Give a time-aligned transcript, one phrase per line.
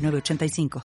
[0.00, 0.82] 906985.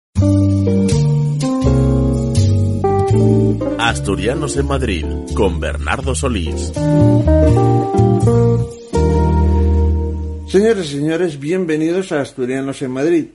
[3.78, 6.72] Asturianos en Madrid con Bernardo Solís.
[10.48, 13.26] Señores y señores, bienvenidos a Asturianos en Madrid,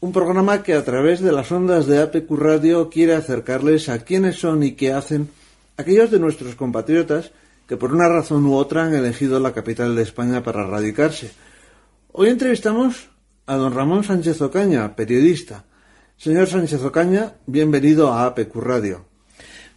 [0.00, 4.36] un programa que a través de las ondas de APQ Radio quiere acercarles a quiénes
[4.36, 5.30] son y qué hacen
[5.76, 7.32] aquellos de nuestros compatriotas
[7.66, 11.32] que por una razón u otra han elegido la capital de España para radicarse.
[12.12, 13.08] Hoy entrevistamos
[13.46, 15.64] a don Ramón Sánchez Ocaña, periodista.
[16.16, 19.06] Señor Sánchez Ocaña, bienvenido a APQ Radio.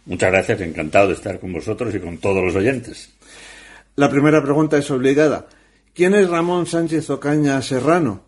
[0.06, 3.10] Muchas gracias, encantado de estar con vosotros y con todos los oyentes.
[3.94, 5.46] La primera pregunta es obligada.
[5.94, 8.24] ¿Quién es Ramón Sánchez Ocaña Serrano?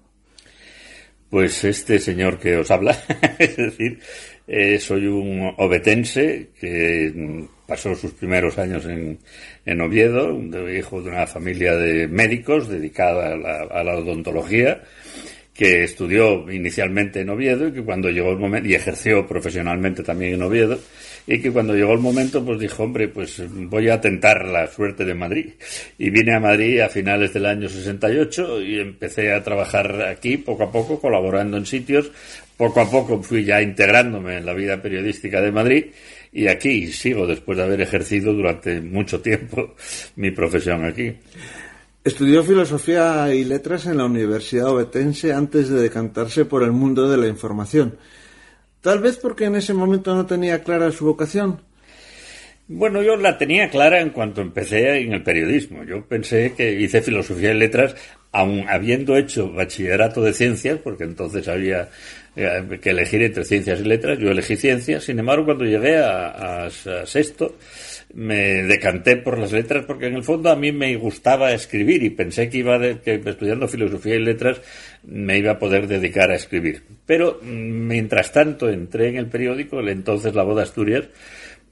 [1.28, 2.96] Pues este señor que os habla,
[3.38, 3.98] es decir,
[4.46, 9.18] eh, soy un obetense que pasó sus primeros años en,
[9.64, 10.38] en Oviedo,
[10.70, 14.82] hijo de una familia de médicos dedicada a la, a la odontología,
[15.62, 20.34] que estudió inicialmente en Oviedo y que cuando llegó el momento, y ejerció profesionalmente también
[20.34, 20.76] en Oviedo,
[21.24, 25.04] y que cuando llegó el momento pues dijo, hombre, pues voy a tentar la suerte
[25.04, 25.50] de Madrid.
[25.98, 30.64] Y vine a Madrid a finales del año 68 y empecé a trabajar aquí poco
[30.64, 32.10] a poco, colaborando en sitios.
[32.56, 35.84] Poco a poco fui ya integrándome en la vida periodística de Madrid
[36.32, 39.76] y aquí sigo después de haber ejercido durante mucho tiempo
[40.16, 41.12] mi profesión aquí.
[42.04, 47.16] Estudió filosofía y letras en la Universidad Obetense antes de decantarse por el mundo de
[47.16, 47.96] la información.
[48.80, 51.60] Tal vez porque en ese momento no tenía clara su vocación.
[52.66, 55.84] Bueno, yo la tenía clara en cuanto empecé en el periodismo.
[55.84, 57.94] Yo pensé que hice filosofía y letras,
[58.32, 61.88] aun habiendo hecho bachillerato de ciencias, porque entonces había
[62.34, 64.18] eh, que elegir entre ciencias y letras.
[64.18, 65.04] Yo elegí ciencias.
[65.04, 67.56] Sin embargo, cuando llegué a, a, a sexto,
[68.14, 72.10] me decanté por las letras porque en el fondo a mí me gustaba escribir y
[72.10, 74.60] pensé que iba de, que estudiando filosofía y letras
[75.04, 76.82] me iba a poder dedicar a escribir.
[77.06, 81.04] Pero mientras tanto entré en el periódico, el entonces La Voz de Asturias,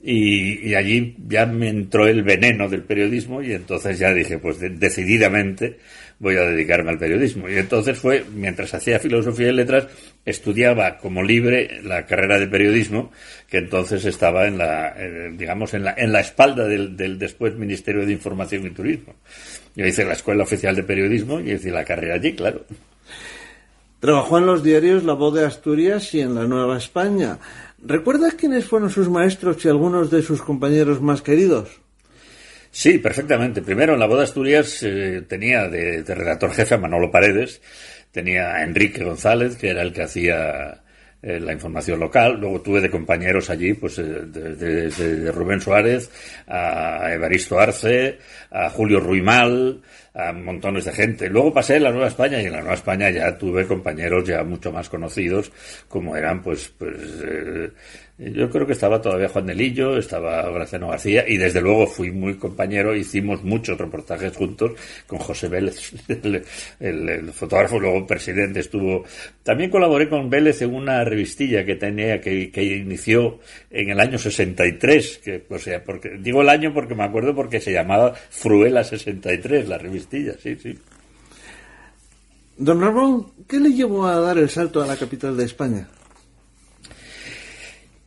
[0.02, 4.70] y, allí ya me entró el veneno del periodismo y entonces ya dije, pues de,
[4.70, 5.76] decididamente
[6.18, 7.48] voy a dedicarme al periodismo.
[7.48, 9.88] Y entonces fue, mientras hacía filosofía y letras,
[10.24, 13.10] estudiaba como libre la carrera de periodismo,
[13.48, 17.56] que entonces estaba en la, eh, digamos, en la, en la espalda del, del, después
[17.56, 19.14] Ministerio de Información y Turismo.
[19.74, 22.64] Yo hice la Escuela Oficial de Periodismo y hice la carrera allí, claro.
[24.00, 27.38] Trabajó en los diarios La Voz de Asturias y en La Nueva España.
[27.82, 31.80] ¿Recuerdas quiénes fueron sus maestros y algunos de sus compañeros más queridos?
[32.70, 33.62] Sí, perfectamente.
[33.62, 37.60] Primero, en La Voz de Asturias eh, tenía de, de, redactor jefe a Manolo Paredes,
[38.12, 40.82] tenía a Enrique González, que era el que hacía
[41.22, 42.38] eh, la información local.
[42.40, 46.10] Luego tuve de compañeros allí, pues, eh, de, de, Rubén Suárez,
[46.46, 48.18] a Evaristo Arce,
[48.50, 49.82] a Julio Ruimal,
[50.14, 51.28] a montones de gente.
[51.28, 54.42] Luego pasé en la Nueva España y en la Nueva España ya tuve compañeros ya
[54.44, 55.52] mucho más conocidos,
[55.88, 57.70] como eran, pues, pues, eh,
[58.20, 62.34] yo creo que estaba todavía Juan Delillo, estaba Graciano García y desde luego fui muy
[62.34, 64.72] compañero, hicimos muchos reportajes juntos
[65.06, 65.92] con José Vélez,
[66.80, 69.04] el fotógrafo, luego presidente estuvo.
[69.42, 73.38] También colaboré con Vélez en una revistilla que tenía, que, que inició
[73.70, 77.58] en el año 63, que, o sea, porque, digo el año porque me acuerdo porque
[77.58, 80.78] se llamaba Fruela 63, la revistilla, sí, sí.
[82.58, 85.88] Don Ramón, ¿qué le llevó a dar el salto a la capital de España?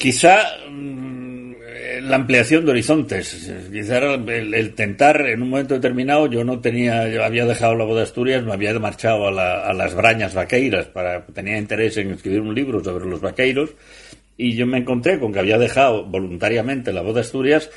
[0.03, 1.53] Quizá mmm,
[2.01, 7.23] la ampliación de horizontes, quizá el, tentar en un momento determinado, yo no tenía, yo
[7.23, 11.57] había dejado la voz de Asturias, me había marchado a las brañas vaqueiras, para, tenía
[11.57, 13.69] interés en escribir un libro sobre los vaqueiros,
[14.35, 17.69] y yo me encontré con que había dejado voluntariamente la voz de Asturias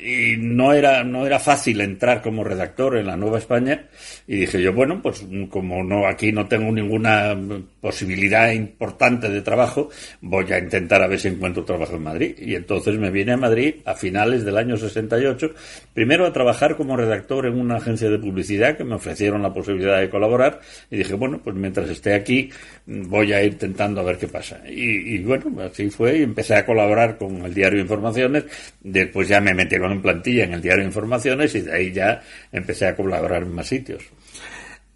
[0.00, 3.86] y no era, no era fácil entrar como redactor en la Nueva España
[4.26, 7.36] y dije yo, bueno, pues como no, aquí no tengo ninguna
[7.80, 9.88] posibilidad importante de trabajo,
[10.20, 12.36] voy a intentar a ver si encuentro trabajo en Madrid.
[12.38, 15.54] Y entonces me vine a Madrid a finales del año 68,
[15.94, 19.98] primero a trabajar como redactor en una agencia de publicidad que me ofrecieron la posibilidad
[19.98, 20.60] de colaborar
[20.90, 22.50] y dije, bueno, pues mientras esté aquí
[22.86, 24.60] voy a ir intentando a ver qué pasa.
[24.68, 28.44] Y, y bueno, así fue y empecé a colaborar con el diario Informaciones,
[28.80, 32.86] después ya me metí en plantilla en el diario Informaciones y de ahí ya empecé
[32.86, 34.02] a colaborar en más sitios.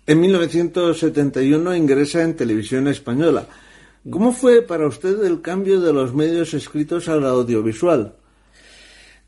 [0.07, 3.47] En 1971 ingresa en Televisión Española.
[4.09, 8.17] ¿Cómo fue para usted el cambio de los medios escritos al audiovisual?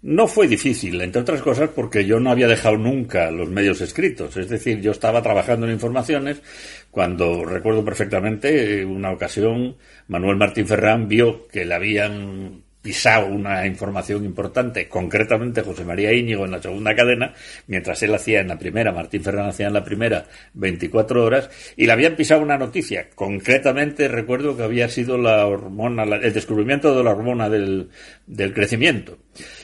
[0.02, 4.36] No fue difícil, entre otras cosas porque yo no había dejado nunca los medios escritos.
[4.36, 6.42] Es decir, yo estaba trabajando en informaciones
[6.90, 9.76] cuando recuerdo perfectamente una ocasión
[10.08, 16.44] Manuel Martín Ferrán vio que le habían pisado una información importante, concretamente José María Íñigo
[16.44, 17.32] en la segunda cadena,
[17.66, 21.48] mientras él hacía en la primera, Martín Ferrán hacía en la primera 24 horas,
[21.78, 23.08] y le habían pisado una noticia.
[23.14, 27.88] Concretamente recuerdo que había sido la hormona, el descubrimiento de la hormona del,
[28.26, 29.16] del crecimiento.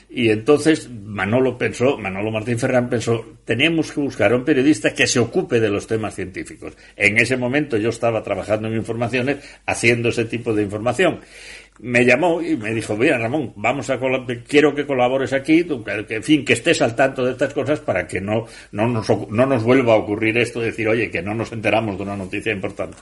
[0.08, 5.06] Y entonces Manolo pensó, Manolo Martín Ferrán pensó, tenemos que buscar a un periodista que
[5.06, 6.72] se ocupe de los temas científicos.
[6.96, 9.36] En ese momento yo estaba trabajando en informaciones,
[9.66, 11.20] haciendo ese tipo de información
[11.82, 13.98] me llamó y me dijo, mira Ramón, vamos a
[14.46, 18.06] quiero que colabores aquí, que, en fin, que estés al tanto de estas cosas para
[18.06, 21.34] que no, no, nos, no nos vuelva a ocurrir esto de decir, oye, que no
[21.34, 22.98] nos enteramos de una noticia importante.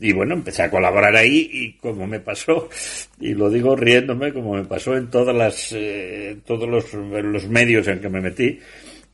[0.00, 2.68] Y bueno, empecé a colaborar ahí y como me pasó,
[3.20, 7.86] y lo digo riéndome, como me pasó en todas las, eh, todos los, los medios
[7.88, 8.58] en que me metí,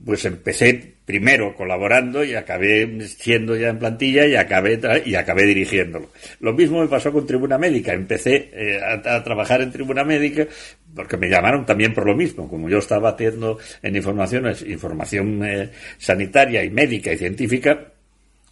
[0.05, 6.11] pues empecé primero colaborando y acabé siendo ya en plantilla y acabé y acabé dirigiéndolo.
[6.41, 7.93] Lo mismo me pasó con Tribuna Médica.
[7.93, 10.47] Empecé eh, a, trabajar en Tribuna Médica
[10.95, 12.49] porque me llamaron también por lo mismo.
[12.49, 17.93] Como yo estaba haciendo en informaciones, información eh, sanitaria y médica y científica,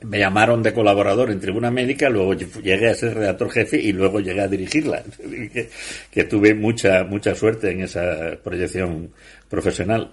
[0.02, 4.20] me llamaron de colaborador en Tribuna Médica, luego llegué a ser redactor jefe y luego
[4.20, 5.02] llegué a dirigirla.
[5.52, 5.70] que,
[6.10, 9.10] que tuve mucha, mucha suerte en esa proyección
[9.48, 10.12] profesional.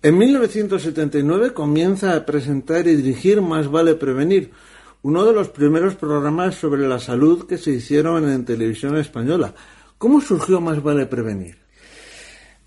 [0.00, 4.52] En 1979 comienza a presentar y dirigir Más vale prevenir,
[5.02, 9.54] uno de los primeros programas sobre la salud que se hicieron en televisión española.
[9.98, 11.58] ¿Cómo surgió Más vale prevenir?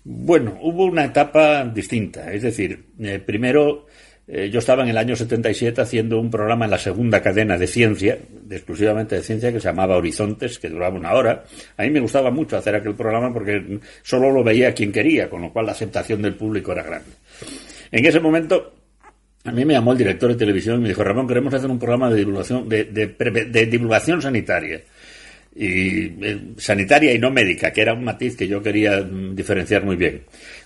[0.04, 2.30] Bueno, hubo una etapa distinta.
[2.30, 3.86] Es decir, eh, primero
[4.28, 7.66] eh, yo estaba en el año 77 haciendo un programa en la segunda cadena de
[7.66, 8.18] ciencia,
[8.50, 11.44] exclusivamente de ciencia, que se llamaba Horizontes, que duraba una hora.
[11.76, 15.42] A mí me gustaba mucho hacer aquel programa porque solo lo veía quien quería, con
[15.42, 17.10] lo cual la aceptación del público era grande.
[17.90, 18.74] En ese momento,
[19.44, 21.78] a mí me llamó el director de televisión y me dijo, Ramón, queremos hacer un
[21.78, 24.82] programa de divulgación, de, de divulgación sanitaria
[25.54, 29.84] y eh, sanitaria y no médica, que era un matiz que yo quería mm, diferenciar
[29.84, 30.22] muy bien.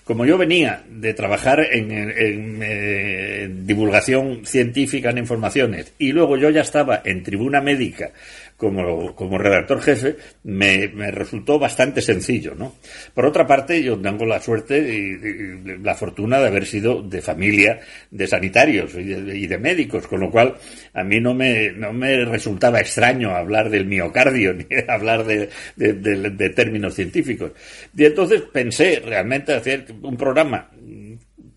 [0.07, 6.61] Como yo venía de trabajar en, eh, divulgación científica en informaciones y luego yo ya
[6.61, 8.13] estaba en tribuna médica
[8.57, 12.75] como, como redactor jefe, me, me, resultó bastante sencillo, ¿no?
[13.13, 17.79] Por otra parte, yo tengo la suerte y, la fortuna de haber sido de familia
[18.09, 20.55] de sanitarios y de, y de, médicos, con lo cual
[20.93, 26.49] a mí no me, no me resultaba extraño hablar del miocardio ni hablar de, de
[26.49, 27.51] términos científicos.
[27.95, 30.71] Y entonces pensé realmente hacer un programa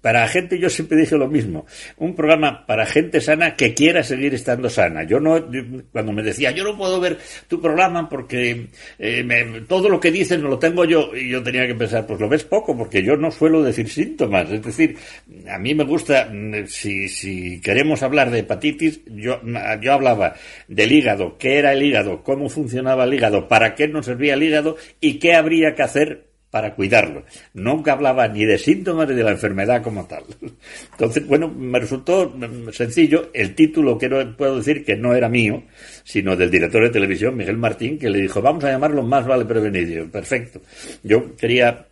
[0.00, 1.67] para gente, yo siempre dije lo mismo,
[1.99, 5.05] un programa para gente sana que quiera seguir estando sana.
[5.05, 5.44] Yo no,
[5.93, 7.19] cuando me decía, yo no puedo ver
[7.49, 8.69] tu programa porque
[8.99, 12.29] eh, todo lo que dicen lo tengo yo, y yo tenía que pensar, pues lo
[12.29, 14.50] ves poco, porque yo no suelo decir síntomas.
[14.50, 14.97] Es decir,
[15.49, 19.41] a mí me gusta, mm, si, si queremos hablar de hepatitis, yo,
[19.81, 20.35] yo hablaba
[20.69, 24.43] del hígado, qué era el hígado, cómo funcionaba el hígado, para qué nos servía el
[24.43, 27.25] hígado y qué habría que hacer para cuidarlo.
[27.55, 30.25] Nunca hablaba ni de síntomas ni de la enfermedad como tal.
[30.93, 32.32] Entonces, bueno, me resultó
[32.73, 33.31] sencillo.
[33.32, 35.62] El título, quiero, puedo decir que no era mío,
[36.05, 39.44] sino del director de televisión, Miguel Martín, que le dijo, vamos a llamarlo Más vale
[39.44, 40.11] prevenir.
[40.11, 40.61] Perfecto.
[41.02, 41.87] Yo quería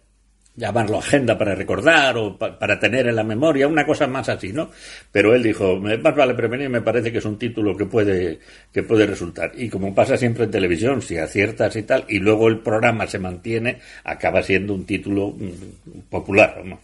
[0.58, 4.70] llamarlo agenda para recordar o para tener en la memoria, una cosa más así, ¿no?
[5.12, 8.40] Pero él dijo, más vale prevenir, me parece que es un título que puede,
[8.72, 9.52] que puede resultar.
[9.56, 13.20] Y como pasa siempre en televisión, si aciertas y tal, y luego el programa se
[13.20, 16.80] mantiene, acaba siendo un título mm, popular, ¿no?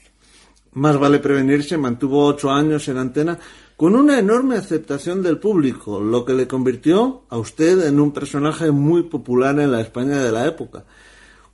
[0.75, 3.39] Más vale prevenir se mantuvo ocho años en antena
[3.77, 8.71] con una enorme aceptación del público, lo que le convirtió a usted en un personaje
[8.71, 10.85] muy popular en la España de la época.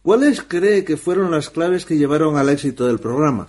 [0.03, 3.49] ¿Cuáles cree que fueron las claves que llevaron al éxito del programa?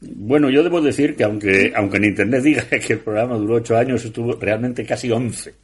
[0.00, 3.76] Bueno, yo debo decir que aunque, aunque en Internet diga que el programa duró ocho
[3.76, 5.54] años, estuvo realmente casi once.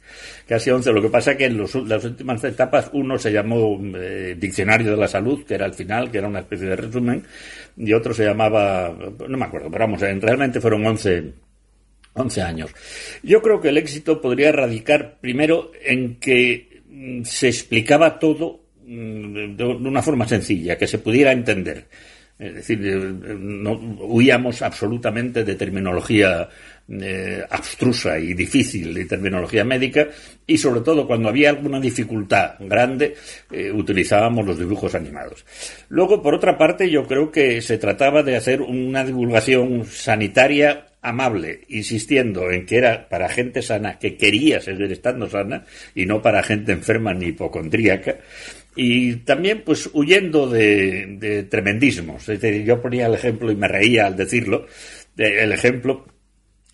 [0.45, 0.91] Casi once.
[0.91, 4.97] Lo que pasa es que en las últimas etapas uno se llamó eh, Diccionario de
[4.97, 7.23] la Salud, que era el final, que era una especie de resumen,
[7.77, 8.93] y otro se llamaba,
[9.27, 11.31] no me acuerdo, pero vamos, realmente fueron once,
[12.13, 12.71] once años.
[13.23, 19.63] Yo creo que el éxito podría radicar primero en que mm, se explicaba todo de
[19.63, 21.85] una forma sencilla, que se pudiera entender.
[22.37, 26.49] Es decir, eh, no, huíamos absolutamente de terminología
[26.89, 30.09] eh, abstrusa y difícil, de terminología médica,
[30.45, 33.15] y sobre todo cuando había alguna dificultad grande,
[33.51, 35.45] eh, utilizábamos los dibujos animados.
[35.87, 41.61] Luego, por otra parte, yo creo que se trataba de hacer una divulgación sanitaria amable,
[41.69, 45.63] insistiendo en que era para gente sana, que quería seguir estando sana,
[45.93, 48.17] y no para gente enferma ni hipocondríaca,
[48.75, 52.27] y también pues huyendo de, de tremendismos.
[52.27, 54.65] Es decir, yo ponía el ejemplo y me reía al decirlo,
[55.17, 56.05] el ejemplo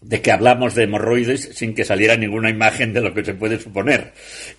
[0.02, 3.60] de que hablamos de hemorroides sin que saliera ninguna imagen de lo que se puede
[3.60, 4.14] suponer.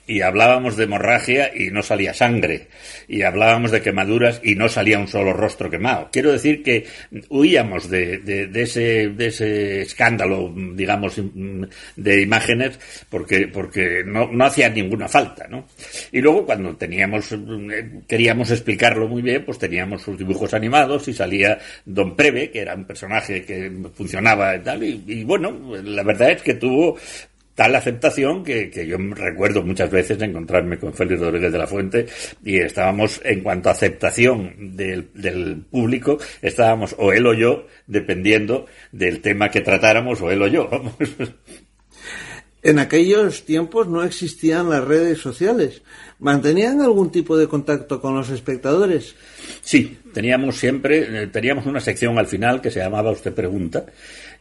[0.06, 2.68] Y hablábamos de hemorragia y no salía sangre.
[3.08, 6.08] Y hablábamos de quemaduras y no salía un solo rostro quemado.
[6.12, 6.86] Quiero decir que
[7.28, 11.20] huíamos de, de, ese, de ese escándalo, digamos,
[11.96, 12.78] de imágenes
[13.10, 15.66] porque, porque no, no hacía ninguna falta, ¿no?
[16.12, 17.34] Y luego cuando teníamos,
[18.06, 22.76] queríamos explicarlo muy bien, pues teníamos sus dibujos animados y salía Don Preve, que era
[22.76, 25.50] un personaje que funcionaba y tal, y bueno,
[25.82, 26.98] la verdad es que tuvo
[27.54, 32.06] tal aceptación que, yo recuerdo muchas veces encontrarme con Félix Rodríguez de la Fuente
[32.44, 38.66] y estábamos, en cuanto a aceptación del, del, público, estábamos o él o yo, dependiendo
[38.90, 40.68] del tema que tratáramos, o él o yo.
[40.68, 40.96] Vamos.
[42.62, 45.82] En aquellos tiempos no existían las redes sociales.
[46.20, 49.16] ¿Mantenían algún tipo de contacto con los espectadores?
[49.62, 53.86] Sí, teníamos siempre, eh, teníamos una sección al final que se llamaba Usted Pregunta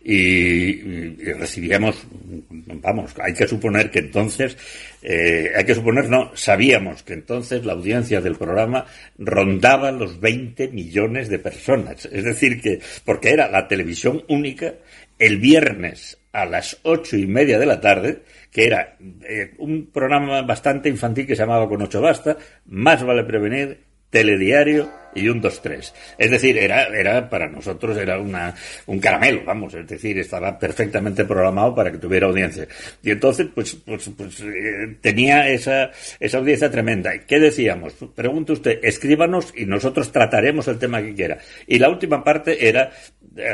[0.04, 2.08] y, recibíamos,
[2.50, 4.58] vamos, hay que suponer que entonces,
[5.02, 8.86] eh, hay que suponer, no, sabíamos que entonces la audiencia del programa
[9.18, 12.06] rondaba los 20 millones de personas.
[12.06, 14.74] Es decir, que, porque era la televisión única
[15.20, 20.42] el viernes a las ocho y media de la tarde, que era eh, un programa
[20.42, 25.62] bastante infantil que se llamaba Con ocho basta, más vale prevenir, telediario y un dos
[25.62, 28.54] tres Es decir, era, era para nosotros era una,
[28.86, 32.68] un caramelo, vamos, es decir, estaba perfectamente programado para que tuviera audiencia.
[33.04, 37.12] Y entonces, pues, pues, pues eh, tenía esa, esa audiencia tremenda.
[37.26, 37.94] ¿Qué decíamos?
[38.16, 41.38] Pregunte usted, escríbanos y nosotros trataremos el tema que quiera.
[41.68, 42.92] Y la última parte era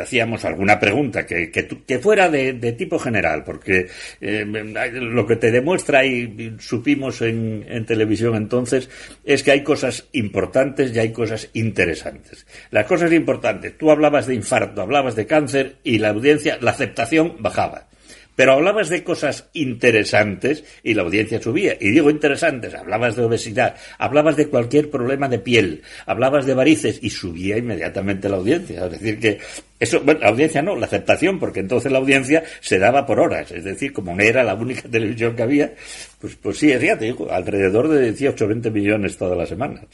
[0.01, 3.87] hacíamos alguna pregunta que, que, fuera de, tipo general, porque
[4.21, 8.89] eh, lo que te demuestra y supimos en, en, televisión entonces
[9.23, 12.45] es que hay cosas importantes y hay cosas interesantes.
[12.71, 17.35] Las cosas importantes, tú hablabas de infarto, hablabas de cáncer y la audiencia, la aceptación
[17.39, 17.87] bajaba.
[18.37, 21.75] Pero hablabas de cosas interesantes y la audiencia subía.
[21.79, 26.99] Y digo interesantes, hablabas de obesidad, hablabas de cualquier problema de piel, hablabas de varices
[27.01, 28.85] y subía inmediatamente la audiencia.
[28.85, 29.39] Es decir, que
[29.79, 33.51] eso, bueno, la audiencia no, la aceptación, porque entonces la audiencia se daba por horas.
[33.51, 35.73] Es decir, como no era la única televisión que había,
[36.21, 39.85] pues, pues sí, ya te digo, alrededor de 18 o 20 millones todas las semanas.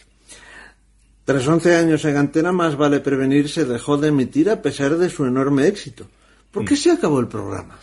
[1.23, 5.09] Tras 11 años en antena, más vale prevenir, se dejó de emitir a pesar de
[5.09, 6.09] su enorme éxito.
[6.51, 6.77] ¿Por qué mm.
[6.77, 7.79] se acabó el programa?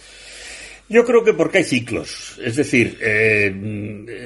[0.91, 2.37] Yo creo que porque hay ciclos.
[2.43, 3.55] Es decir, eh,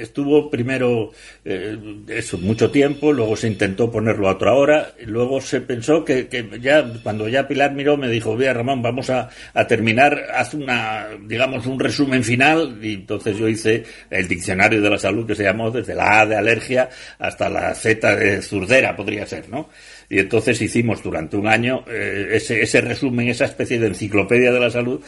[0.01, 1.11] estuvo primero
[1.45, 6.27] eh, eso mucho tiempo, luego se intentó ponerlo a otra hora, luego se pensó que,
[6.59, 9.29] ya cuando ya Pilar miró me dijo, vea Ramón, vamos a,
[9.67, 14.97] terminar, haz una, digamos, un resumen final, y entonces yo hice el diccionario de la
[14.97, 19.27] salud que se llamó desde la A de alergia hasta la Z de zurdera, podría
[19.27, 19.69] ser, ¿no?
[20.09, 24.59] Y entonces hicimos durante un año eh, ese, ese resumen, esa especie de enciclopedia de
[24.59, 25.01] la salud,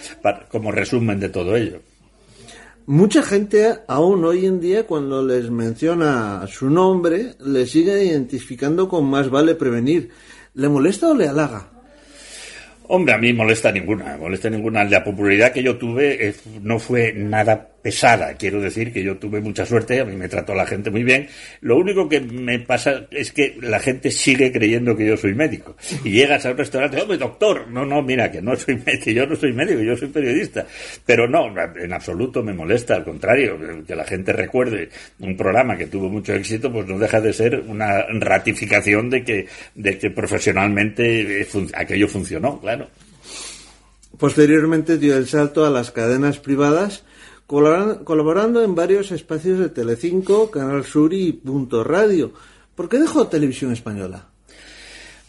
[0.49, 1.81] como resumen de todo ello.
[2.89, 9.05] Mucha gente aún hoy en día cuando les menciona su nombre le sigue identificando con
[9.05, 10.09] más vale prevenir.
[10.53, 11.69] ¿Le molesta o le halaga?
[12.87, 14.85] Hombre, a mí molesta ninguna, molesta ninguna.
[14.85, 18.33] La popularidad que yo tuve eh, no fue nada pesada.
[18.35, 21.27] Quiero decir que yo tuve mucha suerte, a mí me trató la gente muy bien.
[21.61, 25.75] Lo único que me pasa es que la gente sigue creyendo que yo soy médico.
[26.03, 29.25] Y llegas a un restaurante, hombre, doctor, no, no, mira, que no soy médico, yo
[29.25, 30.65] no soy médico, yo soy periodista.
[31.05, 35.87] Pero no, en absoluto me molesta, al contrario, que la gente recuerde un programa que
[35.87, 41.41] tuvo mucho éxito, pues no deja de ser una ratificación de que, de que profesionalmente
[41.41, 42.89] eh, aquello funcionó, claro.
[44.17, 47.03] Posteriormente dio el salto a las cadenas privadas
[47.47, 52.33] colaborando en varios espacios de Telecinco, Canal Sur y Punto Radio.
[52.75, 54.27] ¿Por qué dejó Televisión Española?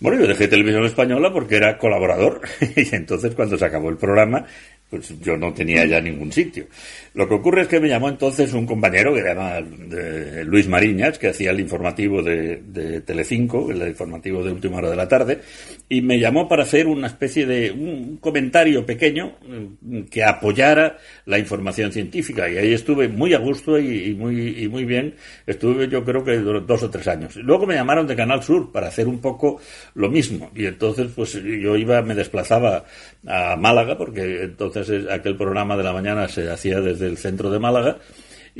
[0.00, 2.42] Bueno, yo dejé Televisión Española porque era colaborador
[2.76, 4.44] y entonces cuando se acabó el programa
[4.90, 6.66] pues yo no tenía ya ningún sitio.
[7.14, 11.18] Lo que ocurre es que me llamó entonces un compañero que llama eh, Luis Mariñas,
[11.18, 15.40] que hacía el informativo de, de, Telecinco, el informativo de última hora de la tarde,
[15.88, 21.38] y me llamó para hacer una especie de un comentario pequeño mm, que apoyara la
[21.38, 22.48] información científica.
[22.48, 25.14] Y ahí estuve muy a gusto y, muy, y muy bien.
[25.46, 27.36] Estuve yo creo que dos o tres años.
[27.36, 29.60] Luego me llamaron de Canal Sur para hacer un poco
[29.94, 30.50] lo mismo.
[30.54, 32.84] Y entonces pues yo iba, me desplazaba
[33.26, 37.58] a Málaga, porque entonces aquel programa de la mañana se hacía desde el centro de
[37.58, 37.98] Málaga.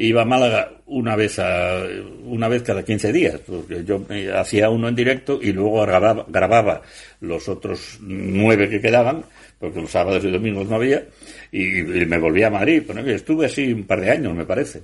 [0.01, 1.83] Iba a Málaga una vez a,
[2.25, 4.01] una vez cada 15 días, porque yo
[4.33, 6.83] hacía uno en directo y luego grababa, grababa
[7.21, 9.25] los otros nueve que quedaban,
[9.59, 11.03] porque los sábados y domingos no había,
[11.51, 12.85] y, me volví a Madrid.
[12.87, 14.83] Bueno, estuve así un par de años, me parece.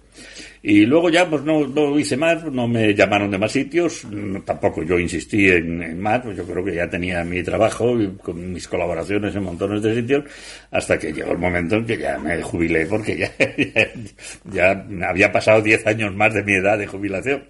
[0.67, 4.01] Y luego ya pues no, hice más, no me llamaron de más sitios,
[4.47, 8.51] tampoco yo insistí en, más, pues yo creo que ya tenía mi trabajo y con
[8.51, 10.25] mis colaboraciones en montones de sitios,
[10.71, 13.31] hasta que llegó el momento en que ya me jubilé porque ya,
[14.51, 17.43] ya, había pasado 10 años más de mi edad de jubilación.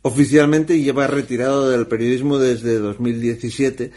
[0.00, 3.90] Oficialmente lleva retirado del periodismo desde 2017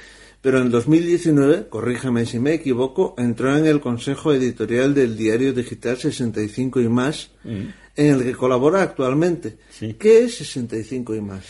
[0.46, 5.98] pero en 2019, corríjame si me equivoco, entró en el consejo editorial del diario digital
[5.98, 7.64] 65 y más, mm.
[7.96, 9.58] en el que colabora actualmente.
[9.98, 11.46] ¿Qué es 65 y más?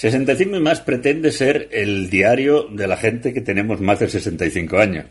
[0.00, 4.78] 65 y más pretende ser el diario de la gente que tenemos más de 65
[4.78, 5.04] años.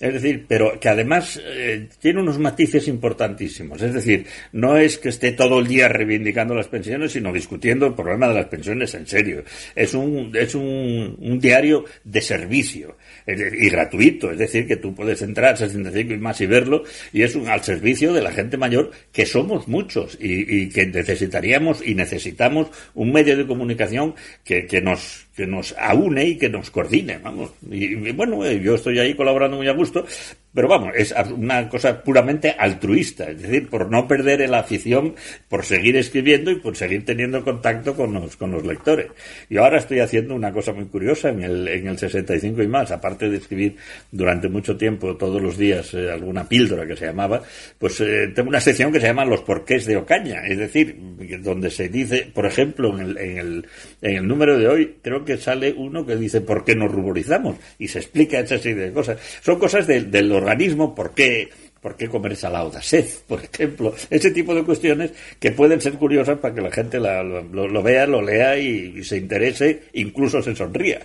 [0.00, 3.82] Es decir, pero que además eh, tiene unos matices importantísimos.
[3.82, 7.92] Es decir, no es que esté todo el día reivindicando las pensiones, sino discutiendo el
[7.92, 9.44] problema de las pensiones en serio.
[9.76, 12.96] Es un, es un, un diario de servicio
[13.26, 17.36] y gratuito, es decir, que tú puedes entrar 65 y más y verlo, y es
[17.36, 21.94] un, al servicio de la gente mayor, que somos muchos, y, y que necesitaríamos y
[21.94, 27.18] necesitamos un medio de comunicación que, que nos que nos aúne y que nos coordine,
[27.18, 27.52] vamos.
[27.70, 30.04] Y, bueno, eh, yo estoy ahí colaborando muy a gusto,
[30.54, 35.14] pero vamos, es una cosa puramente altruista, es decir, por no perder la afición,
[35.48, 39.06] por seguir escribiendo y por seguir teniendo contacto con los, con los lectores.
[39.48, 42.90] Y ahora estoy haciendo una cosa muy curiosa en el, en el 65 y más,
[42.90, 43.76] aparte de escribir
[44.10, 47.42] durante mucho tiempo, todos los días, eh, alguna píldora que se llamaba,
[47.78, 50.94] pues eh, tengo una sección que se llama Los porqués de Ocaña, es decir,
[51.40, 53.66] donde se dice, por ejemplo, en el, en el,
[54.02, 57.56] en el número de hoy, creo que sale uno que dice ¿por qué nos ruborizamos?
[57.78, 59.18] Y se explica esa serie de cosas.
[59.42, 61.50] Son cosas del organismo, ¿por qué,
[61.82, 63.06] ¿Por qué comer salado da sed?
[63.28, 67.82] Por ejemplo, ese tipo de cuestiones que pueden ser curiosas para que la gente lo,
[67.82, 71.00] vea, lo lea y, se interese, incluso se sonría.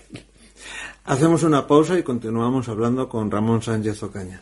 [1.05, 4.41] Hacemos una pausa y continuamos hablando con Ramón Sánchez Ocaña.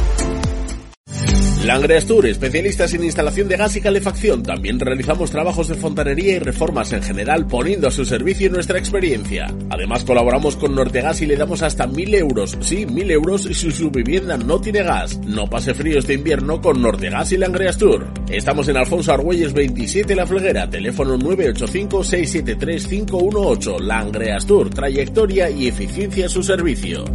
[1.63, 4.41] Langreas Tour, especialistas en instalación de gas y calefacción.
[4.41, 9.53] También realizamos trabajos de fontanería y reformas en general, poniendo a su servicio nuestra experiencia.
[9.69, 12.57] Además, colaboramos con Nortegas y le damos hasta mil euros.
[12.61, 15.19] Sí, mil euros si su vivienda no tiene gas.
[15.19, 18.07] No pase frío este invierno con Nortegas y Langreas Tour.
[18.31, 23.79] Estamos en Alfonso Argüelles 27 La Fleguera, teléfono 985-673-518.
[23.81, 27.05] Langreas Tour, trayectoria y eficiencia a su servicio.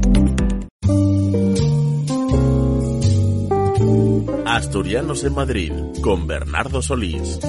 [4.46, 7.40] Asturianos en Madrid con Bernardo Solís.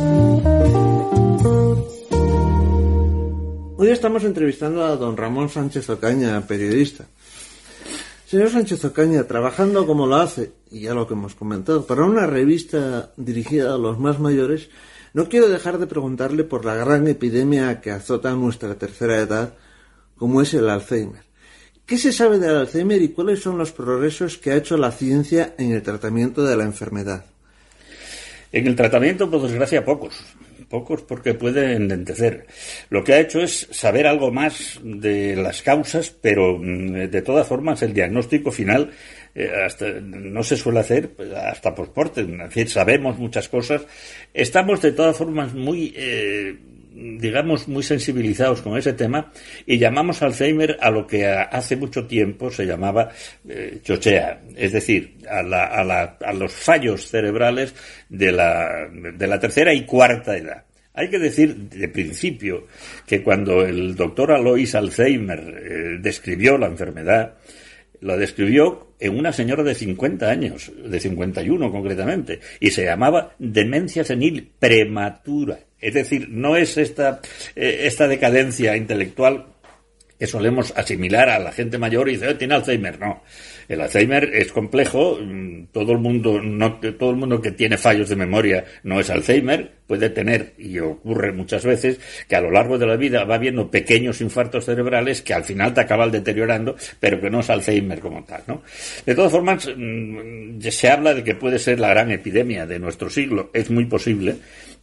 [3.78, 7.06] Hoy estamos entrevistando a don Ramón Sánchez Ocaña, periodista.
[8.26, 12.26] Señor Sánchez Ocaña, trabajando como lo hace, y ya lo que hemos comentado, para una
[12.26, 14.70] revista dirigida a los más mayores,
[15.14, 19.54] no quiero dejar de preguntarle por la gran epidemia que azota nuestra tercera edad,
[20.16, 21.27] como es el Alzheimer.
[21.88, 25.54] ¿Qué se sabe del Alzheimer y cuáles son los progresos que ha hecho la ciencia
[25.58, 27.24] en el tratamiento de la enfermedad?
[28.52, 30.22] En el tratamiento, por desgracia, pocos.
[30.68, 32.46] Pocos porque pueden enlentecer.
[32.90, 37.48] Lo que ha hecho es saber algo más de las causas, pero mm, de todas
[37.48, 38.92] formas el diagnóstico final
[39.34, 42.20] eh, no se suele hacer hasta posporte.
[42.20, 43.84] Es decir, sabemos muchas cosas.
[44.34, 46.58] Estamos de todas formas muy eh,
[46.98, 49.32] digamos, muy sensibilizados con ese tema
[49.66, 53.10] y llamamos Alzheimer a lo que hace mucho tiempo se llamaba
[53.48, 57.76] eh, chochea, es decir, a, la, a, la, a, los fallos cerebrales
[58.10, 60.64] de la, de la tercera y cuarta edad.
[60.94, 62.66] Hay que decir de principio
[63.06, 67.36] que cuando el doctor Alois Alzheimer eh, describió la enfermedad,
[68.02, 74.04] la describió en una señora de 50 años, de 51 concretamente, y se llamaba demencia
[74.04, 75.60] senil prematura.
[75.80, 77.22] Es decir, no es esta,
[77.56, 79.46] eh, esta decadencia intelectual
[80.18, 83.00] que solemos asimilar a la gente mayor y dice, oh, tiene Alzheimer.
[83.00, 83.22] No.
[83.68, 85.20] El Alzheimer es complejo.
[85.22, 89.10] Mm, todo el mundo, no, todo el mundo que tiene fallos de memoria no es
[89.10, 89.78] Alzheimer.
[89.88, 93.72] puede tener, y ocurre muchas veces, que a lo largo de la vida va viendo
[93.72, 98.26] pequeños infartos cerebrales que al final te acaban deteriorando, pero que no es Alzheimer como
[98.26, 98.64] tal, ¿no?
[99.06, 103.10] De todas formas, mm, se habla de que puede ser la gran epidemia de nuestro
[103.10, 103.50] siglo.
[103.54, 104.36] Es muy posible,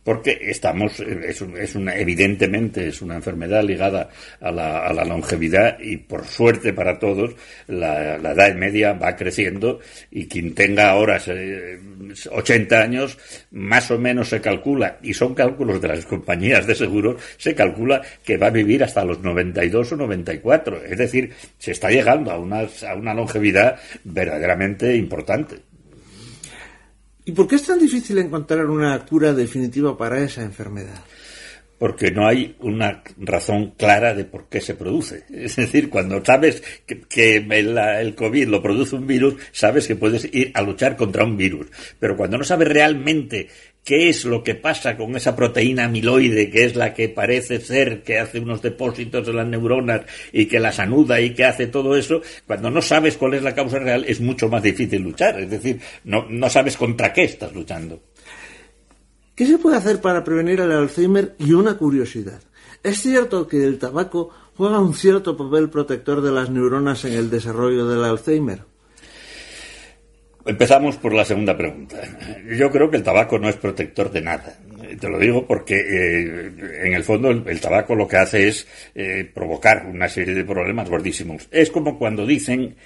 [0.04, 5.96] porque estamos, es, es evidentemente es una enfermedad ligada a la, a la longevidad y
[5.96, 7.34] por suerte para todos
[7.66, 11.18] la, la, edad media va creciendo y quien tenga ahora
[12.30, 13.18] 80 años
[13.50, 18.02] más o menos se calcula, y son cálculos de las compañías de seguros, se calcula
[18.24, 20.84] que va a vivir hasta los 92 o 94.
[20.84, 25.73] Es decir, se está llegando a una, a una longevidad verdaderamente importante.
[27.24, 31.02] ¿Y por qué es tan difícil encontrar una cura definitiva para esa enfermedad?
[31.84, 35.24] Porque no hay una razón clara de por qué se produce.
[35.30, 40.50] Es decir, cuando sabes que, el, COVID lo produce un virus, sabes que puedes ir
[40.54, 41.66] a luchar contra un virus.
[42.00, 43.48] Pero cuando no sabes realmente
[43.84, 48.02] qué es lo que pasa con esa proteína amiloide, que es la que parece ser
[48.02, 51.98] que hace unos depósitos en las neuronas y que las anuda y que hace todo
[51.98, 55.38] eso, cuando no sabes cuál es la causa real es mucho más difícil luchar.
[55.38, 58.00] Es decir, no, no sabes contra qué estás luchando.
[59.34, 61.34] ¿Qué se puede hacer para prevenir el Alzheimer?
[61.38, 62.40] Y una curiosidad.
[62.82, 67.30] ¿Es cierto que el tabaco juega un cierto papel protector de las neuronas en el
[67.30, 68.60] desarrollo del Alzheimer?
[70.46, 71.96] Empezamos por la segunda pregunta.
[72.56, 74.58] Yo creo que el tabaco no es protector de nada.
[75.00, 76.52] Te lo digo porque eh,
[76.84, 80.88] en el fondo el, tabaco lo que hace es eh, provocar una serie de problemas
[80.88, 81.48] gordísimos.
[81.50, 82.76] Es como cuando dicen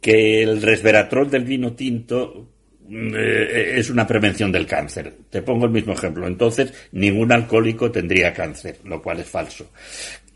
[0.00, 2.46] que el resveratrol del vino tinto
[2.90, 5.14] eh, es una prevención del cáncer.
[5.30, 6.26] Te pongo el mismo ejemplo.
[6.26, 9.70] Entonces, ningún alcohólico tendría cáncer, lo cual es falso.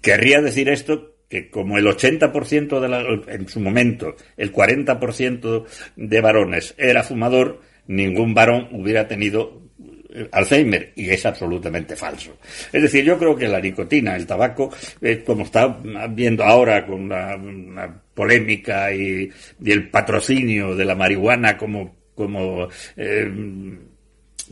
[0.01, 5.65] Querría decir esto que como el 80% de la, en su momento, el 40%
[5.97, 9.63] de varones era fumador, ningún varón hubiera tenido
[10.15, 12.39] eh, Alzheimer y es absolutamente falso.
[12.73, 15.67] Es decir, yo creo que la nicotina, el tabaco, eh, como está
[16.11, 19.29] viendo ahora con una, una polémica y,
[19.61, 23.31] y, el patrocinio de la marihuana como, como eh,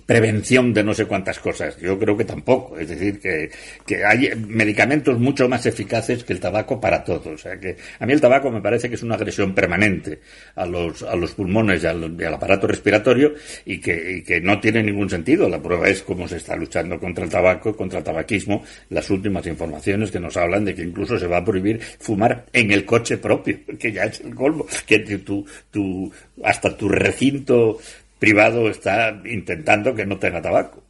[0.07, 1.79] prevención de no sé cuántas cosas.
[1.79, 2.79] Yo creo que tampoco.
[2.79, 3.51] Es decir, que,
[3.87, 7.27] que hay medicamentos mucho más eficaces que el tabaco para todos.
[7.27, 10.21] O sea, que a mí el tabaco me parece que es una agresión permanente
[10.57, 14.41] a los, a los pulmones y al, y al aparato respiratorio y que, y que,
[14.41, 15.49] no tiene ningún sentido.
[15.49, 18.65] La prueba es cómo se está luchando contra el tabaco, contra el tabaquismo.
[18.91, 22.71] Las últimas informaciones que nos hablan de que incluso se va a prohibir fumar en
[22.73, 24.67] el coche propio, que ya es el colmo.
[24.87, 27.79] Que tu, tu, hasta tu recinto
[28.23, 30.85] privado está intentando que no tenga tabaco.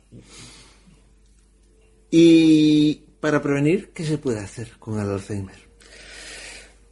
[2.11, 5.57] Y para prevenir, ¿qué se puede hacer con el Alzheimer?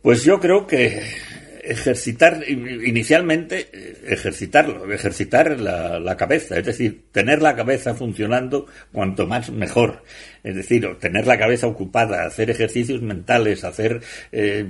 [0.01, 1.03] Pues yo creo que
[1.63, 3.69] ejercitar, inicialmente,
[4.07, 10.03] ejercitarlo, ejercitar la, la, cabeza, es decir, tener la cabeza funcionando cuanto más mejor.
[10.43, 14.01] Es decir, tener la cabeza ocupada, hacer ejercicios mentales, hacer
[14.33, 14.65] eh,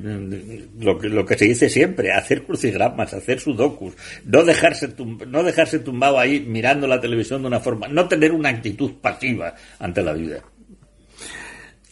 [0.79, 5.43] lo, que, lo que se dice siempre, hacer crucigramas, hacer sudokus, no dejarse, tum, no
[5.43, 10.03] dejarse tumbado ahí mirando la televisión de una forma, no tener una actitud pasiva ante
[10.03, 10.43] la vida.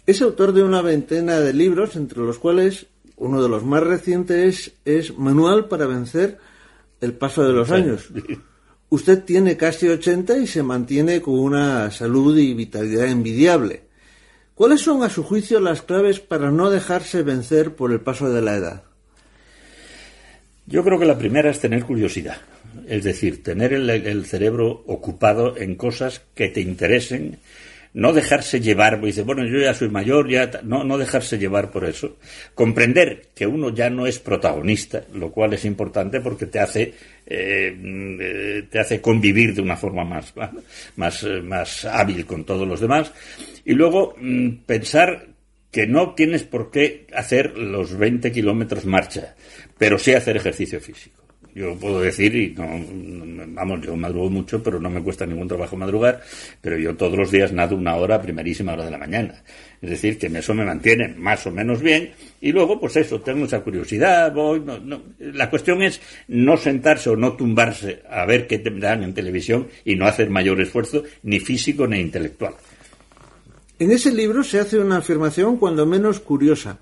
[0.06, 2.86] Es autor de una veintena de libros, entre los cuales
[3.18, 6.38] uno de los más recientes es Manual para vencer
[7.00, 8.08] el paso de los años.
[8.90, 13.82] Usted tiene casi 80 y se mantiene con una salud y vitalidad envidiable.
[14.54, 18.42] ¿Cuáles son, a su juicio, las claves para no dejarse vencer por el paso de
[18.42, 18.82] la edad?
[20.66, 22.38] Yo creo que la primera es tener curiosidad,
[22.86, 27.38] es decir, tener el, el cerebro ocupado en cosas que te interesen,
[27.94, 31.70] no dejarse llevar, porque dice, bueno, yo ya soy mayor, ya no, no dejarse llevar
[31.70, 32.16] por eso.
[32.54, 36.94] Comprender que uno ya no es protagonista, lo cual es importante porque te hace,
[37.26, 40.32] eh, te hace convivir de una forma más,
[40.96, 43.12] más, más hábil con todos los demás.
[43.64, 45.26] Y luego mm, pensar
[45.70, 49.34] que no tienes por qué hacer los 20 kilómetros marcha,
[49.76, 51.17] pero sí hacer ejercicio físico.
[51.58, 52.68] Yo puedo decir, y no,
[53.48, 56.22] vamos, yo madrugo mucho, pero no me cuesta ningún trabajo madrugar,
[56.60, 59.42] pero yo todos los días nado una hora primerísima hora de la mañana.
[59.82, 63.40] Es decir, que eso me mantiene más o menos bien, y luego, pues eso, tengo
[63.40, 65.02] mucha curiosidad, voy, no, no.
[65.18, 69.66] La cuestión es no sentarse o no tumbarse a ver qué te dan en televisión
[69.84, 72.54] y no hacer mayor esfuerzo, ni físico ni intelectual.
[73.80, 76.78] En ese libro se hace una afirmación cuando menos curiosa,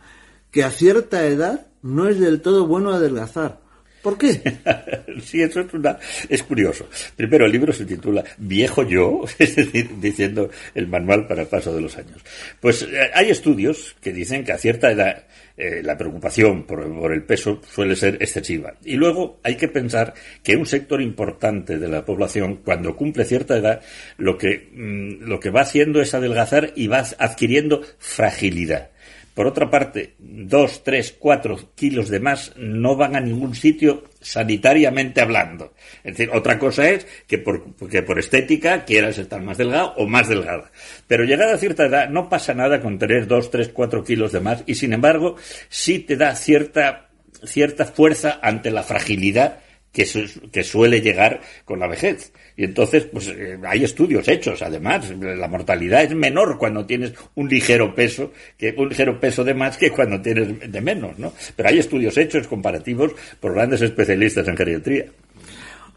[0.50, 3.64] que a cierta edad no es del todo bueno adelgazar
[4.06, 4.28] ¿Por qué?
[5.20, 6.88] sí, eso es, una, es curioso.
[7.16, 11.74] Primero, el libro se titula Viejo yo, es decir, diciendo el manual para el paso
[11.74, 12.22] de los años.
[12.60, 15.24] Pues eh, hay estudios que dicen que a cierta edad
[15.56, 18.74] eh, la preocupación por, el peso suele ser excesiva.
[18.84, 20.14] Y luego hay que pensar
[20.44, 23.80] que un sector importante de la población, cuando cumple cierta edad,
[24.18, 28.90] lo que, mm, lo que va haciendo es adelgazar y va adquiriendo fragilidad.
[29.37, 35.20] Por otra parte, dos, tres, cuatro kilos de más no van a ningún sitio sanitariamente
[35.20, 35.75] hablando.
[36.03, 40.31] Es decir, otra cosa es que por, por estética quieras estar más delgado o más
[40.31, 40.72] delgada.
[41.07, 44.40] Pero llegada a cierta edad no pasa nada con tener dos, tres, cuatro kilos de
[44.40, 45.37] más y sin embargo
[45.68, 47.11] sí te da cierta,
[47.44, 49.59] cierta fuerza ante la fragilidad
[50.04, 52.32] que, suele llegar con la vejez.
[52.56, 57.48] Y entonces, pues eh, hay estudios hechos, además, la mortalidad es menor cuando tienes un
[57.48, 61.32] ligero peso, que un ligero peso de más que cuando tienes de menos, ¿no?
[61.54, 65.06] Pero hay estudios hechos comparativos por grandes especialistas en geriatría.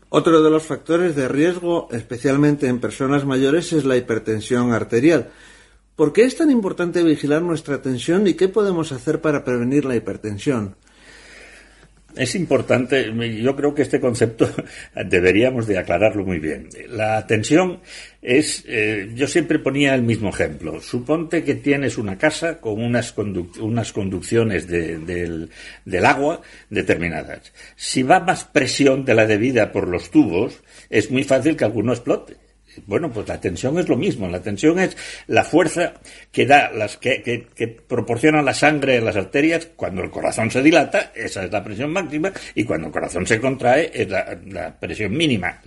[0.09, 5.29] Otro de los factores de riesgo, especialmente en personas mayores, es la hipertensión arterial.
[5.95, 9.97] ¿Por qué es tan importante vigilar nuestra tensión y qué podemos hacer para prevenir la
[9.97, 10.77] hipertensión?
[12.19, 14.49] Es importante, yo creo que este concepto
[15.05, 16.67] deberíamos de aclararlo muy bien.
[16.89, 17.79] La tensión
[18.21, 20.81] es, eh, yo siempre ponía el mismo ejemplo.
[20.81, 23.15] Suponte que tienes una casa con unas,
[23.61, 25.49] unas conducciones del,
[25.85, 27.53] del agua determinadas.
[27.77, 31.93] Si va más presión de la debida por los tubos, es muy fácil que alguno
[31.93, 32.48] explote.
[32.87, 34.27] Bueno, pues la tensión es lo mismo.
[34.27, 34.95] La tensión es
[35.27, 35.93] la fuerza
[36.31, 37.47] que da, las que,
[37.87, 41.91] proporciona la sangre en las arterias cuando el corazón se dilata, esa es la presión
[41.91, 45.61] máxima, y cuando el corazón se contrae es la, presión mínima.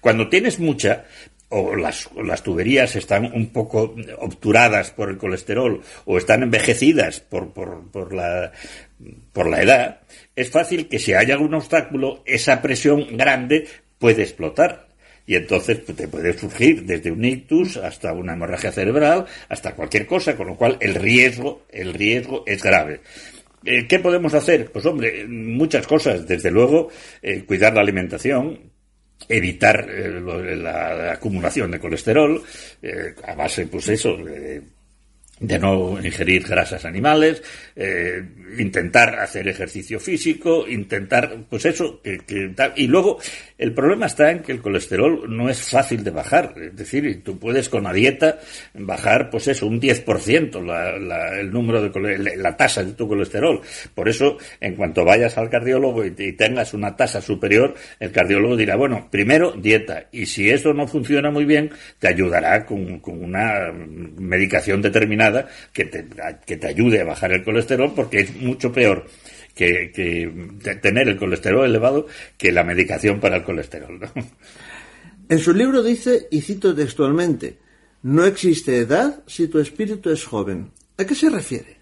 [0.00, 1.04] cuando tienes mucha,
[1.50, 7.52] o las, las, tuberías están un poco obturadas por el colesterol o están envejecidas por,
[7.52, 8.52] por, por, la,
[9.32, 10.00] por la edad,
[10.36, 13.66] es fácil que si haya algún obstáculo, esa presión grande
[13.98, 14.87] puede explotar.
[15.28, 20.06] Y entonces pues, te puede surgir desde un ictus hasta una hemorragia cerebral, hasta cualquier
[20.06, 23.02] cosa, con lo cual el riesgo, el riesgo es grave.
[23.62, 24.72] Eh, ¿Qué podemos hacer?
[24.72, 26.26] Pues hombre, muchas cosas.
[26.26, 26.88] Desde luego,
[27.20, 28.58] eh, cuidar la alimentación,
[29.28, 30.18] evitar eh,
[30.56, 32.42] la, acumulación de colesterol,
[33.22, 34.16] a base, pues eso,
[35.40, 37.42] de no ingerir grasas animales,
[37.76, 38.22] eh,
[38.58, 43.18] intentar hacer ejercicio físico, intentar, pues eso, que, que, y luego
[43.56, 47.38] el problema está en que el colesterol no es fácil de bajar, es decir, tú
[47.38, 48.38] puedes con la dieta
[48.74, 53.60] bajar, pues eso, un 10% la, la, el número de la tasa de tu colesterol.
[53.94, 58.56] Por eso, en cuanto vayas al cardiólogo y, y tengas una tasa superior, el cardiólogo
[58.56, 63.22] dirá, bueno, primero dieta, y si eso no funciona muy bien, te ayudará con, con
[63.22, 65.27] una medicación determinada
[65.72, 66.06] que te,
[66.46, 69.06] que te ayude a bajar el colesterol porque es mucho peor
[69.54, 74.00] que, tener el colesterol elevado que la medicación para el colesterol.
[75.28, 77.58] En su libro dice, y cito textualmente,
[78.02, 80.70] no existe edad si tu espíritu es joven.
[80.96, 81.78] ¿A qué se refiere?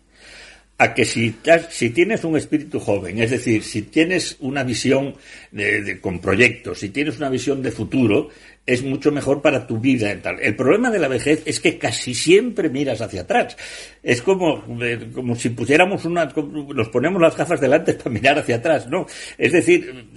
[0.78, 1.35] a que si,
[1.70, 5.14] si tienes un espíritu joven, es decir, si tienes una visión
[5.50, 8.28] de, con proyectos, si tienes una visión de futuro,
[8.66, 10.11] es mucho mejor para tu vida.
[10.11, 13.57] El problema de la vejez es que casi siempre miras hacia atrás.
[14.02, 18.57] Es como, eh, como si pusiéramos una, nos ponemos las gafas delante para mirar hacia
[18.57, 19.07] atrás, ¿no?
[19.38, 20.09] Es decir,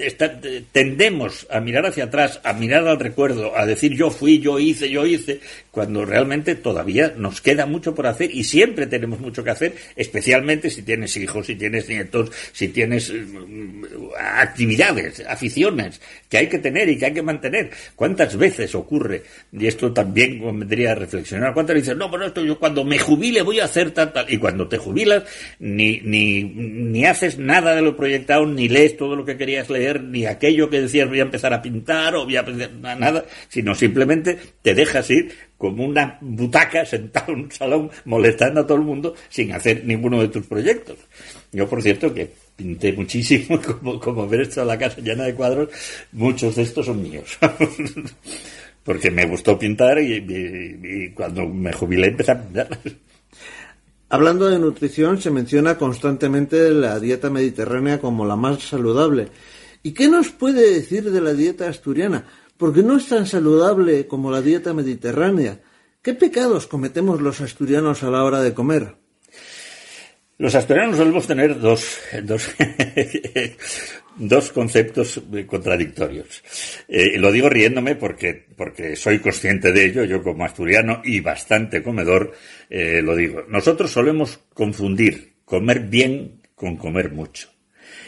[0.71, 4.89] tendemos a mirar hacia atrás, a mirar al recuerdo, a decir yo fui, yo hice,
[4.89, 9.51] yo hice, cuando realmente todavía nos queda mucho por hacer y siempre tenemos mucho que
[9.51, 13.83] hacer, especialmente si tienes hijos, si tienes nietos, si tienes mm,
[14.17, 17.69] actividades, aficiones que hay que tener y que hay que mantener.
[17.95, 22.57] ¿Cuántas veces ocurre, y esto también vendría a reflexionar, cuántas veces no, pero esto yo
[22.57, 25.23] cuando me jubile voy a hacer tal, tal, y cuando te jubilas
[25.59, 30.01] ni, ni, ni haces nada de lo proyectado, ni lees todo lo que querías leer,
[30.01, 33.75] ni aquello que decías voy a empezar a pintar o voy a aprender nada, sino
[33.75, 38.85] simplemente te dejas ir como una butaca sentado en un salón molestando a todo el
[38.85, 40.97] mundo sin hacer ninguno de tus proyectos.
[41.51, 45.69] Yo, por cierto, que pinté muchísimo, como, como ver esto la casa llena de cuadros,
[46.11, 47.37] muchos de estos son míos.
[48.83, 52.79] Porque me gustó pintar y, cuando me jubilé empecé a pintar.
[54.09, 59.27] Hablando de nutrición, se menciona constantemente la dieta mediterránea como la más saludable.
[59.83, 62.25] ¿Y qué nos puede decir de la dieta asturiana?
[62.57, 65.61] Porque no es tan saludable como la dieta mediterránea.
[66.01, 68.95] ¿Qué pecados cometemos los asturianos a la hora de comer?
[70.39, 72.49] Los asturianos solemos tener dos, dos,
[74.15, 76.41] dos conceptos contradictorios.
[76.87, 81.83] Eh, lo digo riéndome porque, porque soy consciente de ello, yo como asturiano y bastante
[81.83, 82.31] comedor,
[82.69, 83.43] eh, lo digo.
[83.49, 87.49] Nosotros solemos confundir comer bien con comer mucho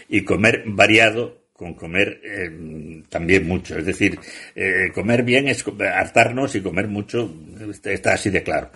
[0.07, 3.77] y comer variado con comer eh, también mucho.
[3.77, 4.17] Es decir,
[4.55, 7.31] eh, comer bien es hartarnos y comer mucho
[7.85, 8.71] está así de claro.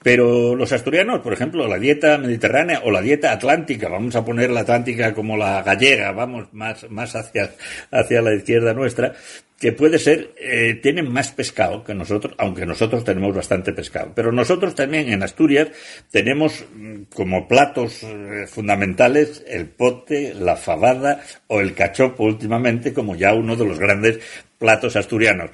[0.00, 4.48] Pero los asturianos, por ejemplo, la dieta mediterránea o la dieta atlántica, vamos a poner
[4.50, 7.50] la atlántica como la gallega, vamos más, más hacia,
[7.90, 9.12] hacia la izquierda nuestra,
[9.60, 14.10] que puede ser, eh, tienen más pescado que nosotros, aunque nosotros tenemos bastante pescado.
[14.14, 15.68] Pero nosotros también en Asturias
[16.10, 23.14] tenemos mm, como platos eh, fundamentales el pote, la fabada o el cachopo últimamente como
[23.16, 24.20] ya uno de los grandes
[24.58, 25.50] platos asturianos.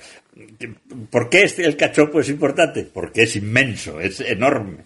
[1.10, 2.86] ¿Por qué el cachopo es importante?
[2.92, 4.78] Porque es inmenso, es enorme.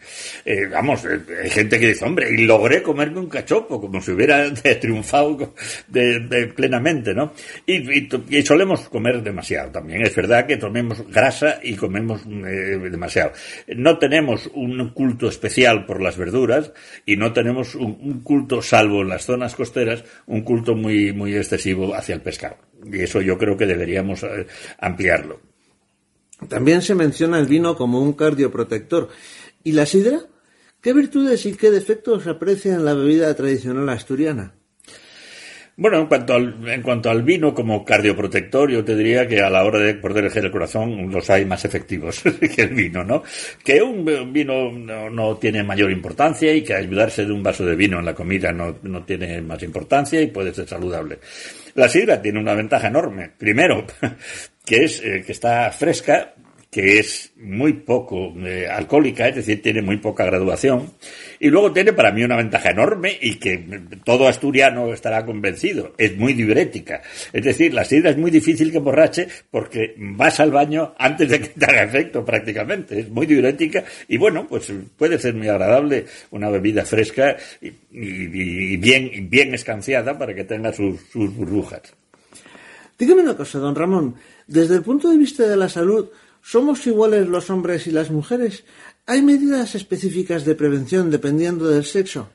[0.44, 4.12] Eh, vamos, eh, hay gente que dice, hombre, y logré comerme un cachopo, como si
[4.12, 5.54] hubiera triunfado
[6.54, 7.32] plenamente, ¿no?
[7.66, 8.08] Y,
[8.44, 10.02] solemos comer demasiado también.
[10.02, 13.32] Es verdad que tomemos grasa y comemos eh, demasiado.
[13.76, 16.72] No tenemos un culto especial por las verduras
[17.04, 21.34] y no tenemos un, un culto, salvo en las zonas costeras, un culto muy, muy
[21.34, 22.69] excesivo hacia el pescado.
[22.84, 24.24] Y eso yo creo que deberíamos
[24.78, 25.40] ampliarlo.
[26.48, 29.08] También se menciona el vino como un cardioprotector.
[29.62, 30.20] ¿Y la sidra?
[30.80, 34.54] ¿Qué virtudes y qué defectos aprecia en la bebida tradicional asturiana?
[35.76, 39.48] Bueno, en cuanto, al, en cuanto al vino como cardioprotector, yo te diría que a
[39.48, 42.22] la hora de proteger el corazón los hay más efectivos
[42.54, 43.22] que el vino, ¿no?
[43.64, 47.98] Que un, vino no, tiene mayor importancia y que ayudarse de un vaso de vino
[47.98, 51.18] en la comida no, no tiene más importancia y puede ser saludable.
[51.74, 53.30] La sidra tiene una ventaja enorme.
[53.36, 53.86] Primero,
[54.64, 56.34] que es eh, que está fresca,
[56.70, 60.92] que es muy poco eh, alcohólica, es decir, tiene muy poca graduación.
[61.40, 65.94] Y luego tiene para mí una ventaja enorme y que todo asturiano estará convencido.
[65.98, 67.02] Es muy diurética.
[67.32, 71.40] Es decir, la sidra es muy difícil que borrache porque vas al baño antes de
[71.40, 73.00] que te haga efecto prácticamente.
[73.00, 79.28] Es muy diurética y bueno, pues puede ser muy agradable una bebida fresca y, bien,
[79.28, 81.82] bien escanciada para que tenga sus, sus burbujas.
[82.96, 84.14] Dígame una cosa, don Ramón.
[84.46, 86.10] Desde el punto de vista de la salud,
[86.42, 88.64] ¿somos iguales los hombres y las mujeres?
[89.06, 92.30] ¿Hay medidas específicas de prevención dependiendo del sexo?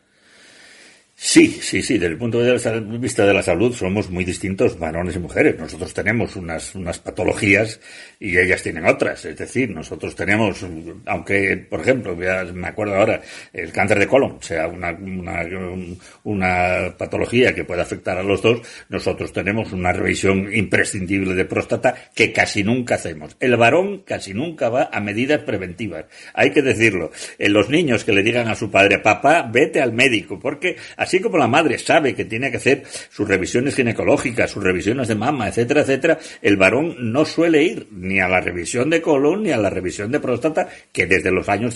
[1.18, 1.94] Sí, sí, sí.
[1.94, 2.54] Desde el punto de
[3.00, 5.58] vista de la salud somos muy distintos varones y mujeres.
[5.58, 7.80] Nosotros tenemos unas, unas patologías
[8.20, 9.24] y ellas tienen otras.
[9.24, 10.66] Es decir, nosotros tenemos,
[11.06, 13.22] aunque, por ejemplo, me acuerdo ahora,
[13.54, 15.46] el cáncer de colon sea una, una,
[16.26, 21.96] una patología que puede afectar a los dos, nosotros tenemos una revisión imprescindible de próstata
[22.14, 23.38] que casi nunca hacemos.
[23.40, 26.06] El varón casi nunca va a medidas preventivas.
[26.34, 27.12] Hay que decirlo.
[27.40, 30.76] Los niños que le digan a su padre, papá, vete al médico, porque
[31.06, 35.14] Así como la madre sabe que tiene que hacer sus revisiones ginecológicas, sus revisiones de
[35.14, 39.52] mama, etcétera, etcétera, el varón no suele ir ni a la revisión de colon ni
[39.52, 41.76] a la revisión de próstata, que desde los años,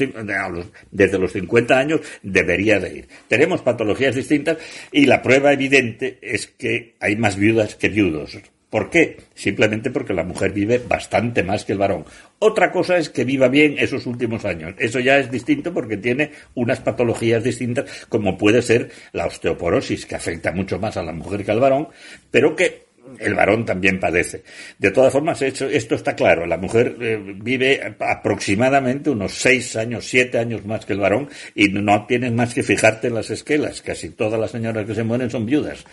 [0.90, 3.08] desde los 50 años debería de ir.
[3.28, 4.58] Tenemos patologías distintas
[4.92, 8.36] y la prueba evidente es que hay más viudas que viudos.
[8.70, 9.18] ¿Por qué?
[9.34, 12.06] Simplemente porque la mujer vive bastante más que el varón.
[12.38, 14.76] Otra cosa es que viva bien esos últimos años.
[14.78, 20.16] Eso ya es distinto porque tiene unas patologías distintas, como puede ser la osteoporosis, que
[20.16, 21.88] afecta mucho más a la mujer que al varón,
[22.30, 24.44] pero que el varón también padece.
[24.78, 26.46] De todas formas, esto, está claro.
[26.46, 31.70] La mujer eh, vive aproximadamente unos seis años, siete años más que el varón y
[31.70, 33.82] no tienes más que fijarte en las esquelas.
[33.82, 35.86] Casi todas las señoras que se mueren son viudas.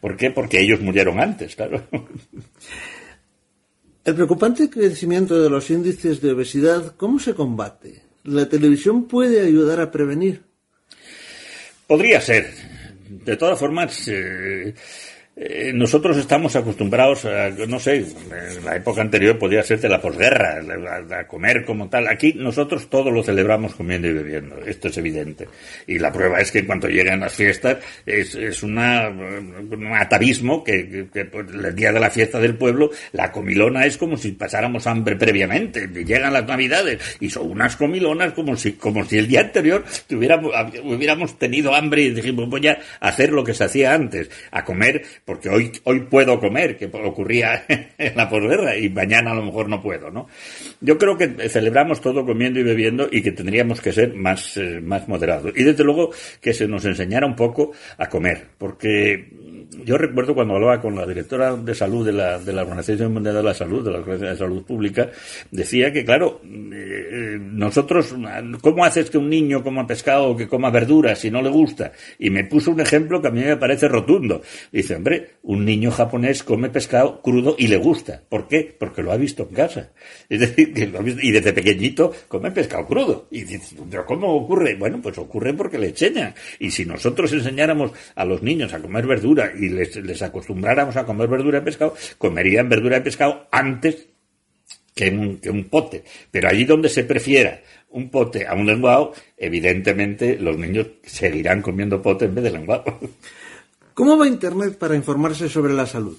[0.00, 0.30] ¿Por qué?
[0.30, 1.82] Porque ellos murieron antes, claro.
[4.04, 8.02] El preocupante crecimiento de los índices de obesidad, ¿cómo se combate?
[8.24, 10.42] ¿La televisión puede ayudar a prevenir?
[11.86, 12.52] Podría ser.
[13.08, 14.74] De todas formas, eh,
[15.40, 20.00] eh, nosotros estamos acostumbrados a, no sé, en la época anterior podía ser de la
[20.00, 20.60] posguerra,
[21.12, 22.08] a, comer como tal.
[22.08, 25.46] Aquí nosotros todo lo celebramos comiendo y bebiendo, esto es evidente.
[25.86, 30.64] Y la prueba es que en cuanto llegan las fiestas es, es una, un atavismo
[30.64, 34.88] que, pues, el día de la fiesta del pueblo, la comilona es como si pasáramos
[34.88, 35.86] hambre previamente.
[35.86, 40.52] Llegan las navidades y son unas comilonas como si, como si el día anterior tuviéramos,
[40.82, 45.04] hubiéramos tenido hambre y dijimos voy a hacer lo que se hacía antes, a comer
[45.28, 47.66] porque hoy, hoy puedo comer, que ocurría
[47.98, 50.26] en la posguerra, y mañana a lo mejor no puedo, ¿no?
[50.80, 54.80] Yo creo que celebramos todo comiendo y bebiendo y que tendríamos que ser más, eh,
[54.80, 55.52] más moderados.
[55.54, 59.28] Y desde luego que se nos enseñara un poco a comer, porque
[59.84, 63.34] yo recuerdo cuando hablaba con la directora de salud de la, de la Organización Mundial
[63.36, 65.10] de la Salud, de la Organización de Salud Pública,
[65.50, 68.14] decía que, claro, eh, nosotros,
[68.62, 71.92] ¿cómo haces que un niño coma pescado o que coma verduras si no le gusta?
[72.18, 74.42] Y me puso un ejemplo que a mí me parece rotundo.
[74.72, 78.22] Dice, hombre, un niño japonés come pescado crudo y le gusta.
[78.28, 78.74] ¿Por qué?
[78.78, 79.90] Porque lo ha visto en casa.
[80.28, 83.28] Es decir, que lo y desde pequeñito come pescado crudo.
[83.30, 84.74] Y dice, ¿pero cómo ocurre?
[84.74, 86.34] Bueno, pues ocurre porque le enseñan.
[86.58, 91.28] Y si nosotros enseñáramos a los niños a comer verdura y les, acostumbráramos a comer
[91.28, 94.06] verdura y pescado, comerían verdura y pescado antes
[94.94, 96.04] que un, pote.
[96.30, 102.02] Pero allí donde se prefiera un pote a un lenguado, evidentemente los niños seguirán comiendo
[102.02, 102.84] pote en vez de lenguado.
[103.94, 106.18] ¿Cómo va Internet para informarse sobre la salud?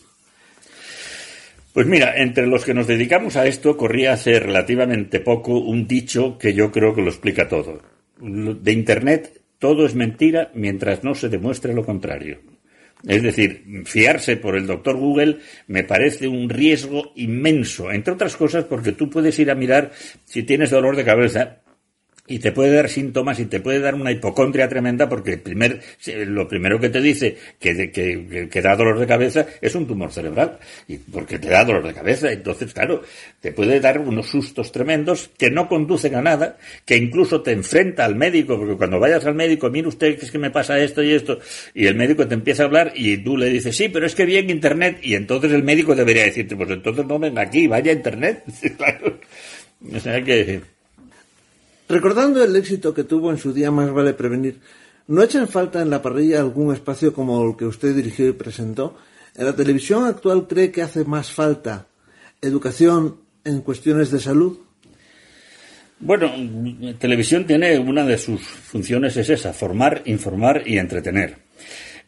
[1.80, 6.38] Pues mira, entre los que nos dedicamos a esto corría hace relativamente poco un dicho
[6.38, 7.82] que yo creo que lo explica todo.
[8.19, 12.41] De Internet todo es mentira mientras no se demuestre lo contrario.
[13.07, 18.65] Es decir, fiarse por el doctor Google me parece un riesgo inmenso, entre otras cosas
[18.65, 19.93] porque tú puedes ir a mirar
[20.25, 21.61] si tienes dolor de cabeza
[22.30, 25.82] y te puede dar síntomas y te puede dar una hipocondria tremenda porque el primer,
[26.05, 30.59] lo primero que te dice que, que, da dolor de cabeza es un tumor cerebral.
[30.88, 33.01] Y porque te da dolor de cabeza entonces claro
[33.41, 38.05] te puede dar unos sustos tremendos que no conducen a nada que incluso te enfrenta
[38.05, 41.01] al médico porque cuando vayas al médico mire usted que es que me pasa esto
[41.01, 41.39] y esto
[41.73, 44.25] y el médico te empieza a hablar y tú le dices sí pero es que
[44.25, 47.91] vi en internet y entonces el médico debería decirte pues entonces no venga aquí vaya
[47.91, 48.43] internet
[48.77, 49.19] claro.
[49.95, 50.61] O sea que
[51.89, 54.59] Recordando el éxito que tuvo en su día Más vale prevenir,
[55.07, 58.95] ¿no echan falta en la parrilla algún espacio como el que usted dirigió y presentó?
[59.35, 61.87] ¿En la televisión actual cree que hace más falta
[62.41, 64.59] educación en cuestiones de salud?
[65.99, 66.31] Bueno,
[66.99, 71.37] televisión tiene una de sus funciones es esa, formar, informar y entretener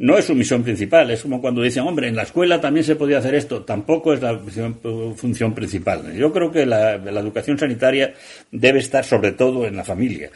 [0.02, 1.12] no es su misión principal.
[1.12, 3.62] Es como cuando dicen, hombre, en la escuela también se podía hacer esto.
[3.62, 4.38] Tampoco es la
[5.16, 6.12] función principal.
[6.16, 8.14] Yo creo que la, educación sanitaria
[8.52, 10.32] debe estar sobre todo en la familia.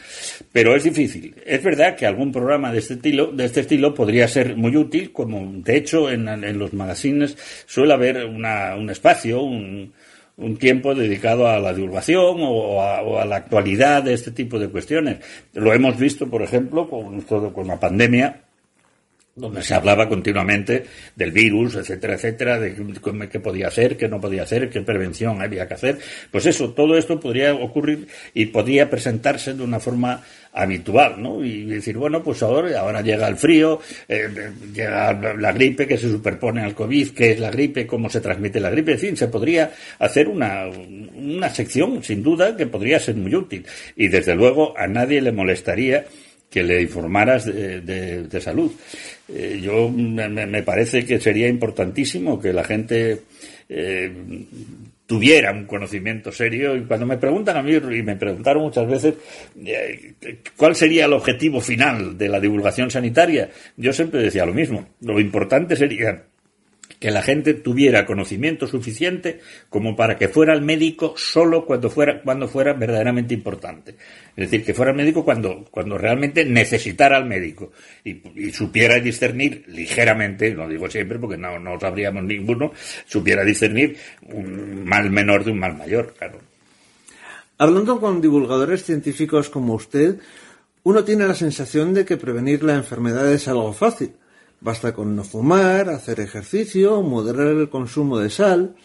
[0.52, 1.36] Pero es difícil.
[1.44, 5.12] Es verdad que algún programa de este estilo, de este estilo podría ser muy útil,
[5.12, 7.36] como de hecho en, los magazines
[7.66, 9.94] suele haber un espacio, un,
[10.60, 15.18] tiempo dedicado a la divulgación o a, la actualidad de este tipo de cuestiones.
[15.54, 18.46] Lo hemos visto, por ejemplo, con, con la pandemia,
[19.36, 22.74] donde se hablaba continuamente del virus, etcétera, etcétera, de
[23.30, 26.00] qué podía hacer, qué no podía hacer, qué prevención había que hacer.
[26.32, 30.24] Pues eso, todo esto podría ocurrir y podría presentarse de una forma
[30.54, 31.44] habitual, ¿no?
[31.44, 34.30] Y decir, bueno, pues ahora, ahora llega el frío, eh,
[34.74, 38.62] llega la gripe que se superpone al COVID, qué es la gripe, cómo se transmite
[38.62, 39.70] la gripe, en fin, se podría
[40.00, 43.66] hacer una, una sección, sin duda, que podría ser muy útil.
[43.98, 46.06] Y desde luego a nadie le molestaría
[46.56, 48.72] que le informaras de, salud.
[49.28, 53.24] Eh, yo me, parece que sería importantísimo que la gente
[53.68, 54.10] eh,
[55.06, 59.16] tuviera un conocimiento serio y cuando me preguntan a mí y me preguntaron muchas veces
[59.66, 60.14] eh,
[60.56, 64.88] cuál sería el objetivo final de la divulgación sanitaria, yo siempre decía lo mismo.
[65.02, 66.24] Lo importante sería
[67.00, 69.40] que la gente tuviera conocimiento suficiente
[69.70, 73.96] como para que fuera al médico solo cuando fuera, cuando fuera verdaderamente importante.
[74.36, 77.72] Es decir, que fuera al médico cuando, cuando realmente necesitara al médico
[78.04, 78.22] y,
[78.52, 82.72] supiera discernir ligeramente, no digo siempre porque no, no sabríamos ninguno,
[83.06, 83.98] supiera discernir
[84.30, 86.40] un mal menor de un mal mayor, claro.
[87.58, 90.18] Hablando con divulgadores científicos como usted,
[90.84, 94.12] uno tiene la sensación de que prevenir la enfermedad es algo fácil
[94.62, 98.76] Basta con no fumar, hacer ejercicio, moderar el consumo de sal.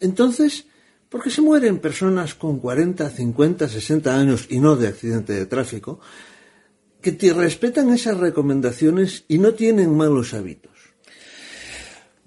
[0.00, 0.66] Entonces,
[1.08, 5.46] ¿por qué se mueren personas con 40, 50, 60 años y no de accidente de
[5.46, 6.00] tráfico
[7.00, 10.75] que te respetan esas recomendaciones y no tienen malos hábitos?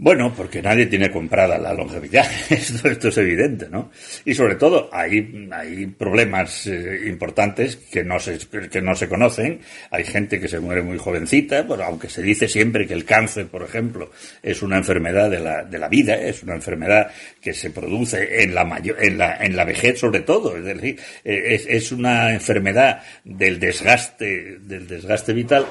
[0.01, 3.91] Bueno, porque nadie tiene comprada la longevidad, esto, esto es evidente, ¿no?
[4.23, 8.39] Y sobre todo hay, hay problemas eh, importantes que no, se,
[8.71, 9.59] que no se conocen,
[9.91, 13.47] hay gente que se muere muy jovencita, bueno, aunque se dice siempre que el cáncer,
[13.47, 14.09] por ejemplo,
[14.41, 18.55] es una enfermedad de la, de la vida, es una enfermedad que se produce en
[18.55, 22.33] la, mayor, en la, en la vejez sobre todo, es decir, eh, es, es una
[22.33, 25.65] enfermedad del desgaste, del desgaste vital,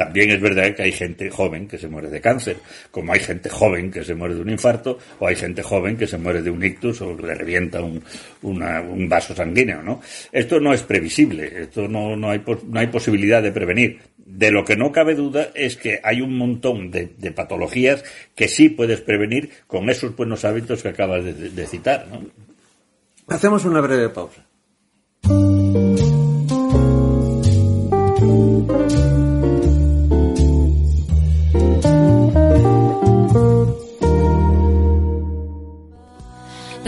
[0.00, 2.56] también es verdad que hay gente joven que se muere de cáncer,
[2.90, 6.06] como hay gente joven que se muere de un infarto, o hay gente joven que
[6.06, 8.02] se muere de un ictus o le revienta un,
[9.10, 10.00] vaso sanguíneo, ¿no?
[10.32, 13.98] Esto no es previsible, esto no, no, hay, no hay posibilidad de prevenir.
[14.16, 18.02] De lo que no cabe duda es que hay un montón de, patologías
[18.34, 22.06] que sí puedes prevenir con esos buenos hábitos que acabas de, citar.
[23.28, 24.46] Hacemos una breve pausa.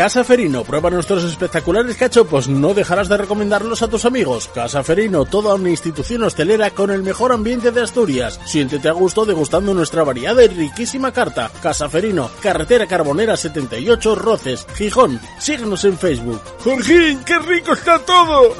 [0.00, 4.48] Casa Ferino, prueba nuestros espectaculares cachopos, no dejarás de recomendarlos a tus amigos.
[4.48, 8.40] Casa Ferino, toda una institución hostelera con el mejor ambiente de Asturias.
[8.46, 11.50] Siéntete a gusto degustando nuestra variada y riquísima carta.
[11.62, 15.20] Casa Ferino, carretera Carbonera 78, Roces, Gijón.
[15.38, 16.40] Síguenos en Facebook.
[16.64, 18.54] Jorgín, qué rico está todo.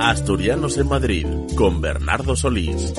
[0.00, 1.26] Asturianos en Madrid,
[1.56, 2.92] con Bernardo Solís.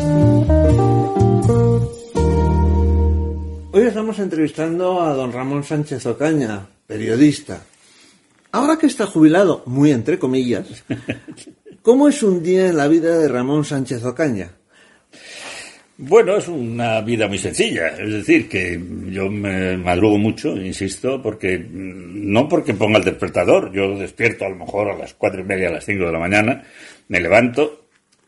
[3.75, 7.63] Hoy estamos entrevistando a don Ramón Sánchez Ocaña, periodista.
[8.51, 10.85] Ahora que está jubilado, muy entre comillas,
[11.81, 14.51] ¿cómo es un día en la vida de Ramón Sánchez Ocaña?
[15.97, 17.87] Bueno, es una vida muy sencilla.
[17.97, 23.73] Es decir, que yo me madrugo mucho, insisto, porque no porque ponga el despertador.
[23.73, 26.19] Yo despierto a lo mejor a las cuatro y media, a las cinco de la
[26.19, 26.63] mañana,
[27.07, 27.82] me levanto,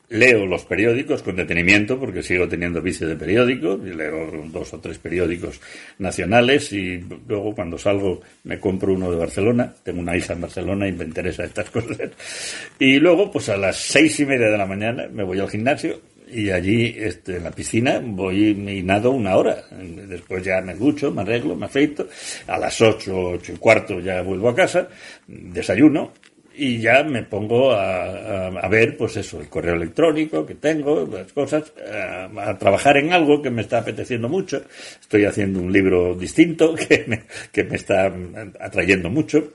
[0.10, 4.80] leo los periódicos con detenimiento porque sigo teniendo vicio de periódicos y leo dos o
[4.80, 5.60] tres periódicos
[6.00, 10.88] nacionales y luego cuando salgo me compro uno de Barcelona tengo una hija en Barcelona
[10.88, 12.12] y me interesa estas cosas
[12.80, 16.00] y luego pues a las seis y media de la mañana me voy al gimnasio
[16.28, 21.12] y allí este, en la piscina voy y nado una hora después ya me ducho,
[21.12, 22.08] me arreglo, me afeito
[22.48, 24.88] a las ocho, ocho y cuarto ya vuelvo a casa
[25.28, 26.14] desayuno
[26.58, 31.74] y ya me pongo a, ver, pues eso, el correo electrónico que tengo, las cosas,
[31.92, 34.64] a, a, trabajar en algo que me está apeteciendo mucho.
[35.00, 38.12] Estoy haciendo un libro distinto que me, que me está
[38.60, 39.54] atrayendo mucho.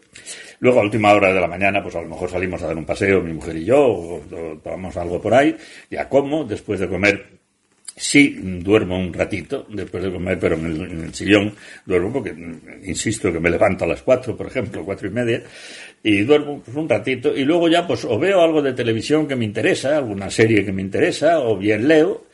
[0.61, 2.84] Luego a última hora de la mañana, pues a lo mejor salimos a dar un
[2.84, 4.22] paseo, mi mujer y yo, o
[4.62, 5.57] tomamos algo por ahí,
[5.90, 7.40] ya como, después de comer
[8.01, 12.34] Sí, duermo un ratito después de comer, pero en el, sillón duermo porque,
[12.84, 15.42] insisto, que me levanto a las cuatro, por ejemplo, cuatro y media,
[16.03, 19.36] y duermo pues, un ratito, y luego ya pues o veo algo de televisión que
[19.36, 22.24] me interesa, alguna serie que me interesa, o bien leo,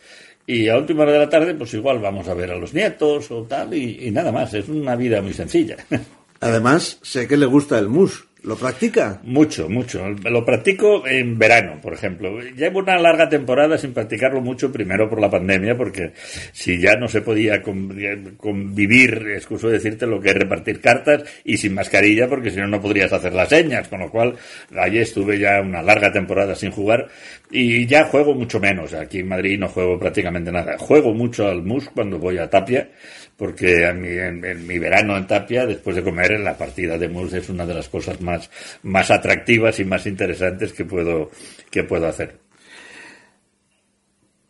[0.47, 3.31] y a última hora de la tarde, pues igual vamos a ver a los nietos
[3.31, 5.77] o tal, y, y nada más, es una vida muy sencilla.
[6.41, 8.26] Además, sé que le gusta el mus.
[8.47, 9.20] ¿Lo practica?
[9.24, 10.09] Mucho, mucho.
[10.09, 12.41] Lo practico en verano, por ejemplo.
[12.41, 16.12] Llevo una larga temporada sin practicarlo mucho, primero por la pandemia, porque
[16.53, 21.74] si ya no se podía convivir, excuso decirte lo que es repartir cartas, y sin
[21.74, 24.37] mascarilla, porque si no, no podrías hacer las señas, con lo cual
[24.76, 27.09] allí estuve ya una larga temporada sin jugar,
[27.51, 28.95] y ya juego mucho menos.
[28.95, 30.78] Aquí en Madrid no juego prácticamente nada.
[30.78, 32.91] Juego mucho al MUS cuando voy a Tapia,
[33.37, 37.49] porque en, mi verano en Tapia, después de comer, en la partida de mus es
[37.49, 38.51] una de las cosas más,
[38.82, 41.30] más atractivas y más interesantes que puedo,
[41.70, 42.39] que puedo hacer.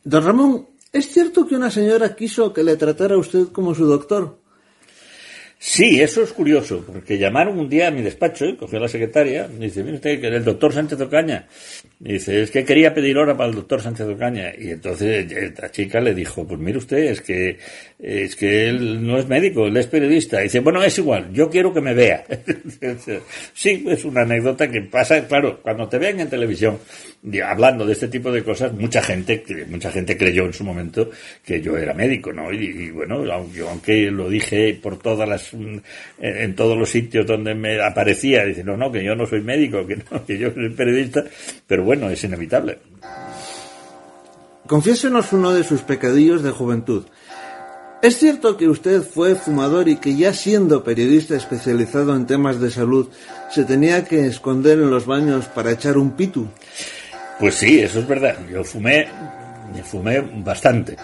[0.05, 3.87] Don Ramón, ¿es cierto que una señora quiso que le tratara a usted como su
[3.87, 4.39] doctor?
[5.59, 8.57] Sí, eso es curioso, porque llamaron un día a mi despacho, ¿eh?
[8.59, 11.47] cogió la secretaria, me dice, mire usted, que el doctor Sánchez Ocaña.
[11.99, 14.53] Y dice, es que quería pedir hora para el doctor Sánchez Ocaña.
[14.57, 15.27] Y entonces
[15.59, 17.59] la chica le dijo, pues mire usted, es que,
[17.99, 20.41] es que él no es médico, él es periodista.
[20.41, 22.25] Y dice, bueno, es igual, yo quiero que me vea.
[23.55, 26.79] sí, es una anécdota que pasa, claro, cuando te vean en televisión
[27.45, 31.11] hablando de este tipo de cosas, mucha gente, mucha gente creyó en su momento
[31.45, 32.53] que yo era médico, ¿no?
[32.53, 37.81] Y, bueno, yo aunque lo dije por todas las, en, todos los sitios donde me
[37.81, 41.25] aparecía, dice, no, no, que yo no soy médico, que no, que yo soy periodista,
[41.67, 42.79] pero bueno, es inevitable.
[44.67, 47.05] Confiésenos uno de sus pecadillos de juventud.
[48.03, 52.71] ¿Es cierto que usted fue fumador y que ya siendo periodista especializado en temas de
[52.71, 53.09] salud
[53.51, 56.47] se tenía que esconder en los baños para echar un pitu?
[57.41, 58.37] Pues sí, eso es verdad.
[58.51, 59.09] Yo fumé,
[59.85, 60.97] fumé bastante.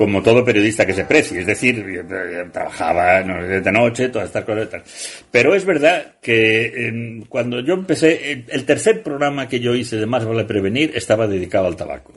[0.00, 1.84] Como todo periodista que se precie, es decir,
[2.54, 5.26] trabajaba de noche, todas estas cosas.
[5.30, 10.24] Pero es verdad que cuando yo empecé, el tercer programa que yo hice de Más
[10.24, 12.14] vale prevenir estaba dedicado al tabaco.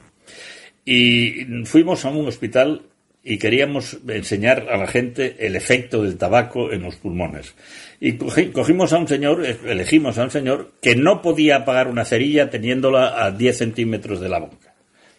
[0.86, 2.84] Y fuimos a un hospital
[3.22, 7.54] y queríamos enseñar a la gente el efecto del tabaco en los pulmones.
[8.00, 12.50] Y cogimos a un señor, elegimos a un señor que no podía apagar una cerilla
[12.50, 14.74] teniéndola a 10 centímetros de la boca.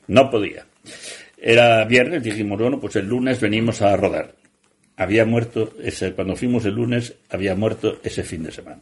[0.07, 0.65] No podía.
[1.47, 4.35] Era viernes, dijimos, bueno, pues el lunes venimos a rodar.
[4.97, 8.81] Había muerto, ese, cuando fuimos el lunes, había muerto ese fin de semana.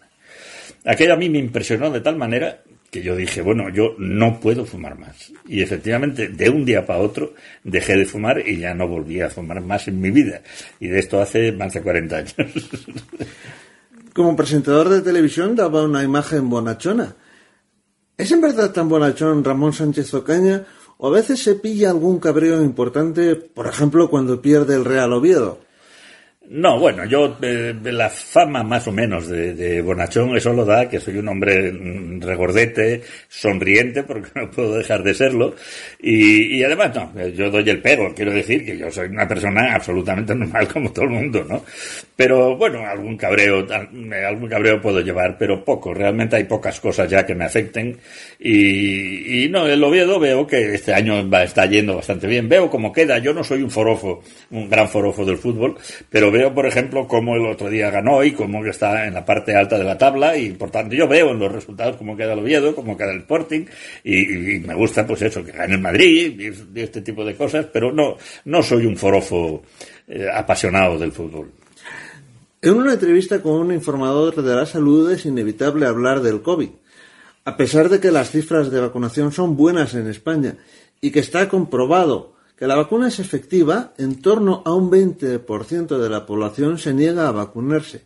[0.84, 4.64] Aquello a mí me impresionó de tal manera que yo dije, bueno, yo no puedo
[4.64, 5.32] fumar más.
[5.48, 7.34] Y efectivamente, de un día para otro,
[7.64, 10.42] dejé de fumar y ya no volví a fumar más en mi vida.
[10.78, 12.36] Y de esto hace más de 40 años.
[14.14, 17.16] Como presentador de televisión daba una imagen bonachona.
[18.16, 20.64] ¿Es en verdad tan bonachón Ramón Sánchez Ocaña
[21.05, 25.59] o a veces se pilla algún cabreo importante, por ejemplo, cuando pierde el Real Oviedo?
[26.49, 30.99] No, bueno, yo eh, la fama más o menos de, bonachón eso lo da que
[30.99, 35.55] soy un hombre mm, regordete, sonriente, porque no puedo dejar de serlo,
[36.01, 39.74] y, y, además, no, yo doy el pego, quiero decir que yo soy una persona
[39.74, 41.64] absolutamente normal como todo el mundo, ¿no?
[42.16, 47.24] Pero bueno, algún cabreo, algún cabreo puedo llevar, pero poco, realmente hay pocas cosas ya
[47.24, 47.97] que me afecten,
[48.40, 52.68] y, y no, el Oviedo veo que este año va, está yendo bastante bien, veo
[52.68, 55.76] cómo queda, yo no soy un forofo, un gran forofo del fútbol,
[56.11, 59.55] pero veo por ejemplo, cómo el otro día ganó y cómo está en la parte
[59.55, 62.41] alta de la tabla y, por tanto, yo veo en los resultados cómo queda el
[62.41, 63.66] Oviedo, cómo queda el Sporting
[64.03, 67.93] y, me gusta, pues eso, que gane el Madrid y, este tipo de cosas, pero
[67.93, 68.16] no,
[68.47, 69.62] no soy un forofo
[70.09, 71.53] eh, apasionado del fútbol.
[72.61, 76.70] En una entrevista con un informador de la salud es inevitable hablar del COVID.
[77.45, 80.57] A pesar de que las cifras de vacunación son buenas en España
[81.01, 86.08] y que está comprobado que la vacuna es efectiva, en torno a un 20% de
[86.08, 88.02] la población se niega a vacunarse.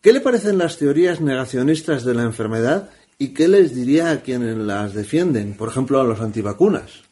[0.00, 4.56] ¿Qué le parecen las teorías negacionistas de la enfermedad y qué les diría a quienes
[4.56, 7.02] las defienden, por ejemplo a los antivacunas?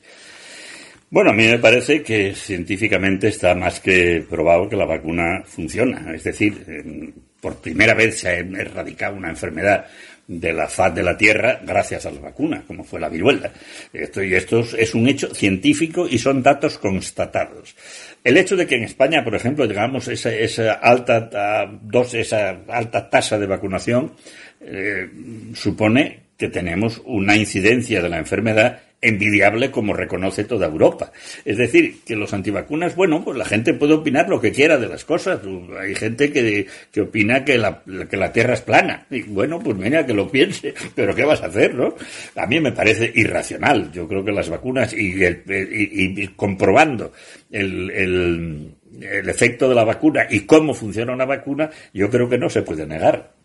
[1.11, 6.15] Bueno, a mí me parece que científicamente está más que probado que la vacuna funciona.
[6.15, 9.87] Es decir, por primera vez se ha erradicado una enfermedad
[10.31, 13.51] de la faz de la Tierra gracias a la vacuna, como fue la viruela.
[13.93, 17.75] Esto, y esto es un hecho científico y son datos constatados.
[18.23, 23.11] El hecho de que en España, por ejemplo, llegamos esa, esa alta dos, esa alta
[23.11, 24.13] tasa de vacunación
[24.61, 25.11] eh,
[25.55, 31.13] supone que tenemos una incidencia de la enfermedad envidiable como reconoce toda Europa.
[31.45, 34.89] Es decir, que los antivacunas, bueno, pues la gente puede opinar lo que quiera de
[34.89, 35.41] las cosas.
[35.81, 39.07] Hay gente que, que opina que la, que la Tierra es plana.
[39.11, 41.95] Y bueno, pues mira, que lo piense, pero ¿qué vas a hacer, no?
[42.37, 43.91] A mí me parece irracional.
[43.93, 47.13] Yo creo que las vacunas y, y, comprobando
[47.51, 52.39] el, el, el efecto de la vacuna y cómo funciona una vacuna, yo creo que
[52.39, 53.40] no se puede negar.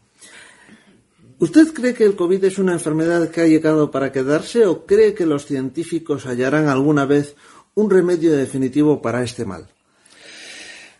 [1.37, 5.13] ¿Usted cree que el COVID es una enfermedad que ha llegado para quedarse o cree
[5.13, 7.35] que los científicos hallarán alguna vez
[7.73, 9.74] un remedio definitivo para este mal?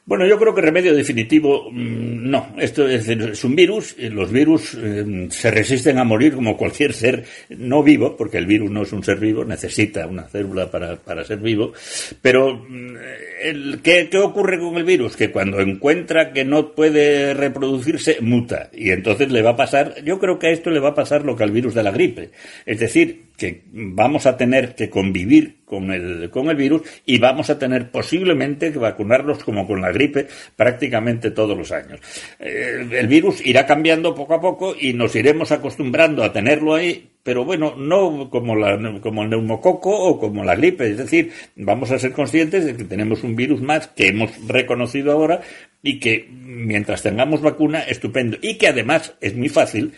[0.07, 2.53] Bueno, yo creo que remedio definitivo mm, no.
[2.57, 3.95] Esto es, un virus.
[3.97, 8.69] Los virus eh, se resisten a morir como cualquier ser no vivo, porque el virus
[8.69, 11.73] no es un ser vivo, necesita una célula para, para ser vivo.
[12.21, 12.95] Pero, mm,
[13.43, 15.15] el, ¿qué, ¿qué, ocurre con el virus?
[15.15, 18.69] Que cuando encuentra que no puede reproducirse, muta.
[18.73, 21.25] Y entonces le va a pasar, yo creo que a esto le va a pasar
[21.25, 22.29] lo que al virus de la gripe.
[22.67, 27.49] Es decir, que vamos a tener que convivir con el, con el virus y vamos
[27.49, 31.99] a tener posiblemente que vacunarlos como con la gripe prácticamente todos los años.
[32.39, 37.09] Eh, el virus irá cambiando poco a poco y nos iremos acostumbrando a tenerlo ahí,
[37.23, 40.89] pero bueno, no como, la, como el neumococo o como la gripe.
[40.89, 45.11] Es decir, vamos a ser conscientes de que tenemos un virus más que hemos reconocido
[45.11, 45.41] ahora
[45.81, 48.37] y que mientras tengamos vacuna, estupendo.
[48.41, 49.93] Y que además es muy fácil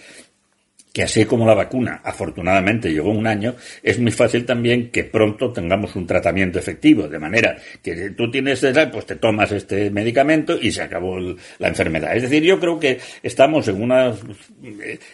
[0.93, 5.51] que así como la vacuna afortunadamente llegó un año, es muy fácil también que pronto
[5.51, 10.57] tengamos un tratamiento efectivo, de manera que tú tienes edad, pues te tomas este medicamento
[10.59, 12.15] y se acabó la enfermedad.
[12.15, 14.13] Es decir, yo creo que estamos en, una,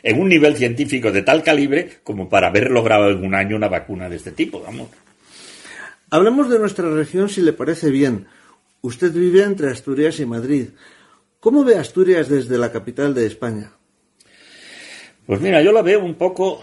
[0.03, 3.67] en un nivel científico de tal calibre como para haber logrado en un año una
[3.67, 4.89] vacuna de este tipo, vamos.
[6.09, 8.27] Hablemos de nuestra región si le parece bien.
[8.81, 10.67] Usted vive entre Asturias y Madrid.
[11.39, 13.71] ¿Cómo ve Asturias desde la capital de España?
[15.25, 16.61] Pues mira, yo la veo un poco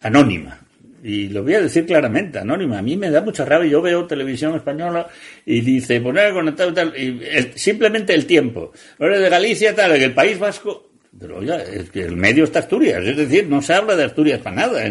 [0.00, 0.60] anónima.
[1.02, 2.78] Y lo voy a decir claramente, anónima.
[2.78, 3.70] A mí me da mucha rabia.
[3.70, 5.08] Yo veo televisión española
[5.44, 7.20] y dice, poner conectado tal, y
[7.54, 8.72] simplemente el tiempo.
[8.98, 13.04] Ahora de Galicia, tal, el País Vasco, pero oiga, es que el medio está Asturias,
[13.04, 14.82] es decir, no se habla de Asturias para nada.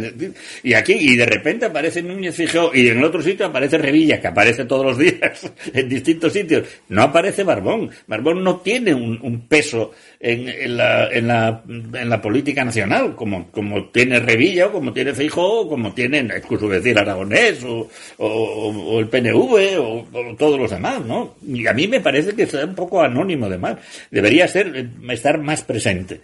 [0.63, 4.19] y aquí, y de repente aparece Núñez Fijó, y en el otro sitio aparece Revilla,
[4.19, 6.67] que aparece todos los días en distintos sitios.
[6.89, 7.89] No aparece Barbón.
[8.07, 13.89] Barbón no tiene un, peso en, la, en, la, en la política nacional, como, como
[13.89, 19.07] tiene Revilla, o como tiene Fijó, o como tiene, incluso decir, Aragonés, o, o, el
[19.07, 21.35] PNV, o, todos los demás, ¿no?
[21.45, 23.77] Y a mí me parece que está un poco anónimo, además.
[24.09, 26.14] Debería ser, estar más presente.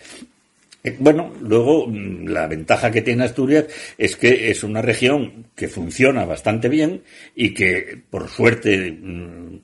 [0.83, 3.65] Eh, bueno, luego mm, la ventaja que tiene Asturias
[3.97, 7.03] es que es una región que funciona bastante bien
[7.35, 9.59] y que, por suerte, mm,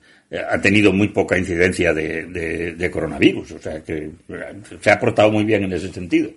[0.49, 3.51] ha tenido muy poca incidencia de, coronavirus.
[3.53, 6.30] O sea que eh, se ha portado muy bien en ese sentido.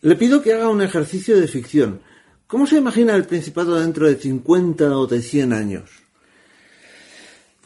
[0.00, 2.00] Le pido que haga un ejercicio de ficción.
[2.46, 5.90] ¿Cómo se imagina el Principado dentro de 50 o de 100 años?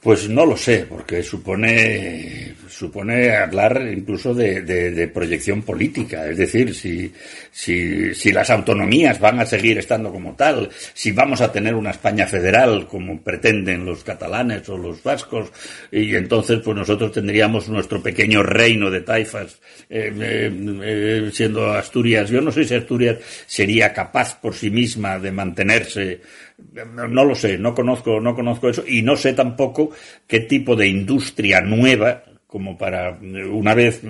[0.02, 7.12] Pues no lo sé, porque supone supone hablar incluso de, proyección política, es decir, si,
[7.50, 11.90] si, si, las autonomías van a seguir estando como tal, si vamos a tener una
[11.90, 15.52] España federal como pretenden los catalanes o los vascos,
[15.90, 20.50] y entonces pues nosotros tendríamos nuestro pequeño reino de taifas eh, eh,
[20.82, 22.30] eh, siendo Asturias.
[22.30, 26.20] Yo no sé si Asturias sería capaz por sí misma de mantenerse
[26.58, 29.90] no lo sé, no conozco, no conozco eso y no sé tampoco
[30.26, 33.18] qué tipo de industria nueva como para
[33.50, 34.02] una vez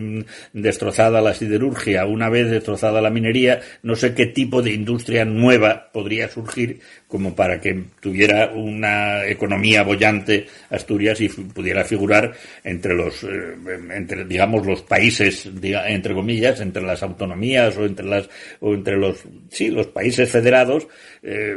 [0.53, 5.93] destrozada la siderurgia, una vez destrozada la minería, no sé qué tipo de industria nueva
[5.93, 12.33] podría surgir como para que tuviera una economía bollante Asturias y pudiera figurar
[12.65, 13.55] entre los, eh,
[13.95, 18.29] entre, digamos, los países, entre comillas, entre las autonomías o entre las,
[18.59, 20.89] o entre los, sí, los países federados,
[21.23, 21.57] eh,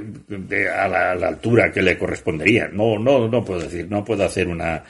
[0.72, 2.68] a, la, a la altura que le correspondería.
[2.68, 4.84] No, no, no puedo decir, no puedo hacer una,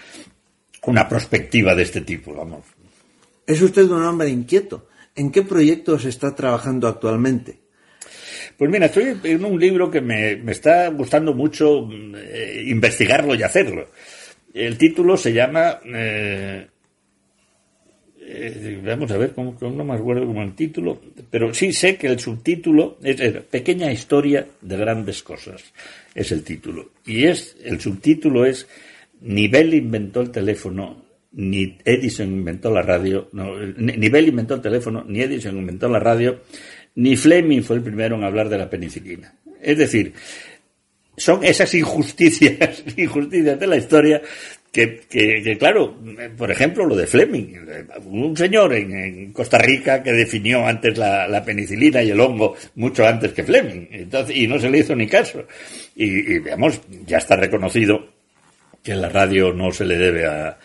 [0.88, 2.66] una perspectiva de este tipo, vamos.
[3.46, 4.88] Es usted un hombre inquieto.
[5.16, 7.60] ¿En qué proyectos está trabajando actualmente?
[8.58, 13.90] Pues mira, estoy en un libro que me, está gustando mucho eh, investigarlo y hacerlo.
[14.54, 15.80] El título se llama...
[15.86, 16.68] Eh,
[18.28, 22.08] eh, vamos a ver, cómo, no me acuerdo como el título, pero sí sé que
[22.08, 25.64] el subtítulo es, es, Pequeña historia de grandes cosas.
[26.16, 26.92] Es el título.
[27.06, 28.68] Y es el subtítulo es
[29.26, 31.04] ni Bell inventó el teléfono,
[31.34, 33.30] ni Edison inventó la radio,
[33.78, 36.42] ni Bell inventó el teléfono, ni Edison inventó la radio,
[36.96, 39.34] ni Fleming fue el primero en hablar de la penicilina.
[39.62, 40.14] Es decir,
[41.18, 44.22] son esas injusticias, injusticias de la historia
[44.72, 45.98] que, que, claro,
[46.38, 47.66] por ejemplo, lo de Fleming,
[48.06, 53.32] un señor en, Costa Rica que definió antes la, penicilina y el hongo mucho antes
[53.32, 53.88] que Fleming,
[54.34, 55.46] y no se le hizo ni caso.
[55.96, 58.15] Y, y veamos, ya está reconocido
[58.86, 60.58] que la radio no se le debe a,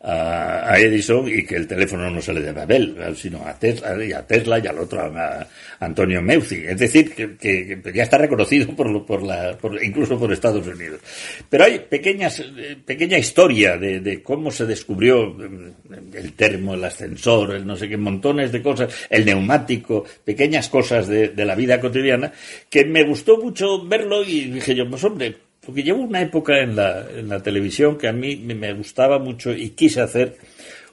[0.00, 4.04] a, Edison y que el teléfono no se le debe a Bell, sino a Tesla
[4.04, 5.46] y a Tesla y al otro a,
[5.80, 6.64] Antonio Meucci.
[6.66, 11.00] Es decir, que, ya está reconocido por, por la, por, incluso por Estados Unidos.
[11.48, 12.42] Pero hay pequeñas,
[12.84, 17.88] pequeña historia de, de cómo se descubrió mm, el termo, el ascensor, el no sé
[17.88, 22.32] qué, montones de cosas, el neumático, pequeñas cosas de, de la vida cotidiana,
[22.68, 26.76] que me gustó mucho verlo y dije yo, pues hombre, porque llevo una época en
[26.76, 30.38] la, en la televisión que a mí me gustaba mucho y quise hacer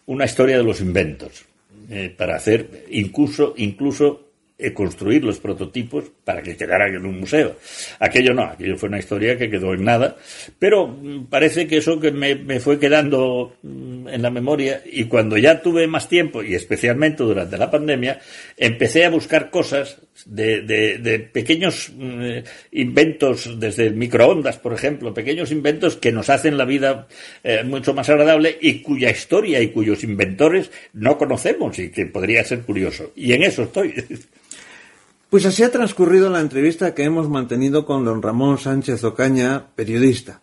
[0.06, 1.46] una historia de los inventos.
[1.90, 4.32] Eh, para hacer incluso, incluso
[4.74, 7.58] construir los prototipos para que quedaran en un museo.
[8.00, 10.16] Aquello no, aquello fue una historia que quedó en nada,
[10.58, 15.38] pero mm, parece que eso que me, fue quedando mm, en la memoria y cuando
[15.38, 18.20] ya tuve más tiempo, y especialmente durante la pandemia,
[18.56, 22.38] empecé a buscar cosas de, pequeños mm,
[22.72, 27.08] inventos, desde microondas, por ejemplo, pequeños inventos que nos hacen la vida
[27.44, 32.44] eh, mucho más agradable y cuya historia y cuyos inventores no conocemos y que podría
[32.46, 33.12] ser curioso.
[33.16, 33.94] Y en eso estoy.
[35.36, 40.42] Pues así ha transcurrido la entrevista que hemos mantenido con don Ramón Sánchez Ocaña, periodista.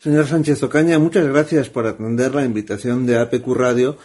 [0.00, 3.96] Señor Sánchez Ocaña, muchas gracias por atender la invitación de APQ Radio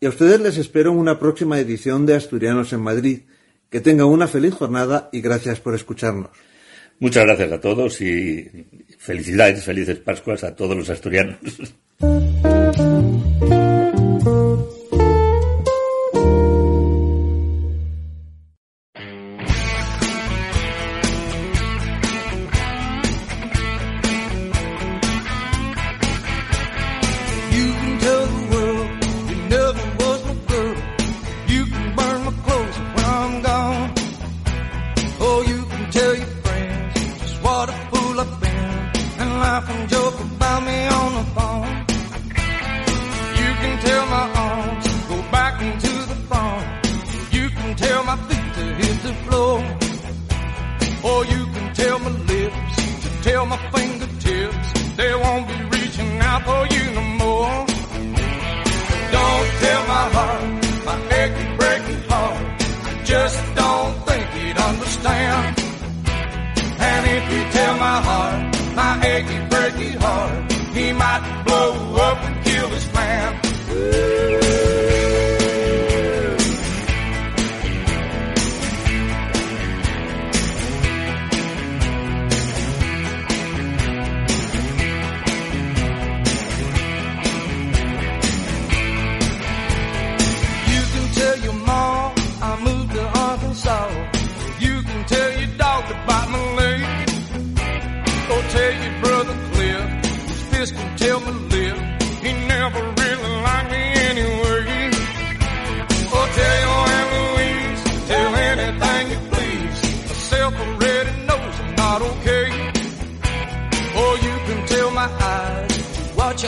[0.00, 3.20] y a ustedes les espero en una próxima edición de Asturianos en Madrid.
[3.68, 6.30] Que tengan una feliz jornada y gracias por escucharnos.
[6.98, 8.66] Muchas gracias a todos y
[8.96, 11.40] felicidades, felices Pascuas a todos los asturianos.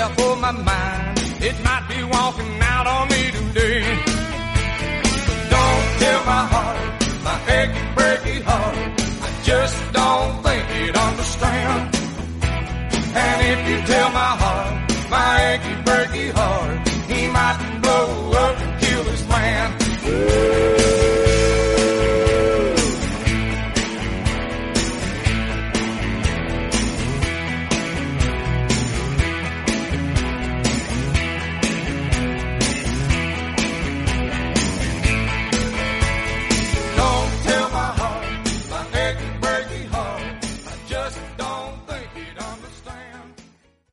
[0.07, 1.19] Out for my mind.
[1.41, 3.81] It might be walking out on me today.
[5.53, 6.56] Don't tell my heart,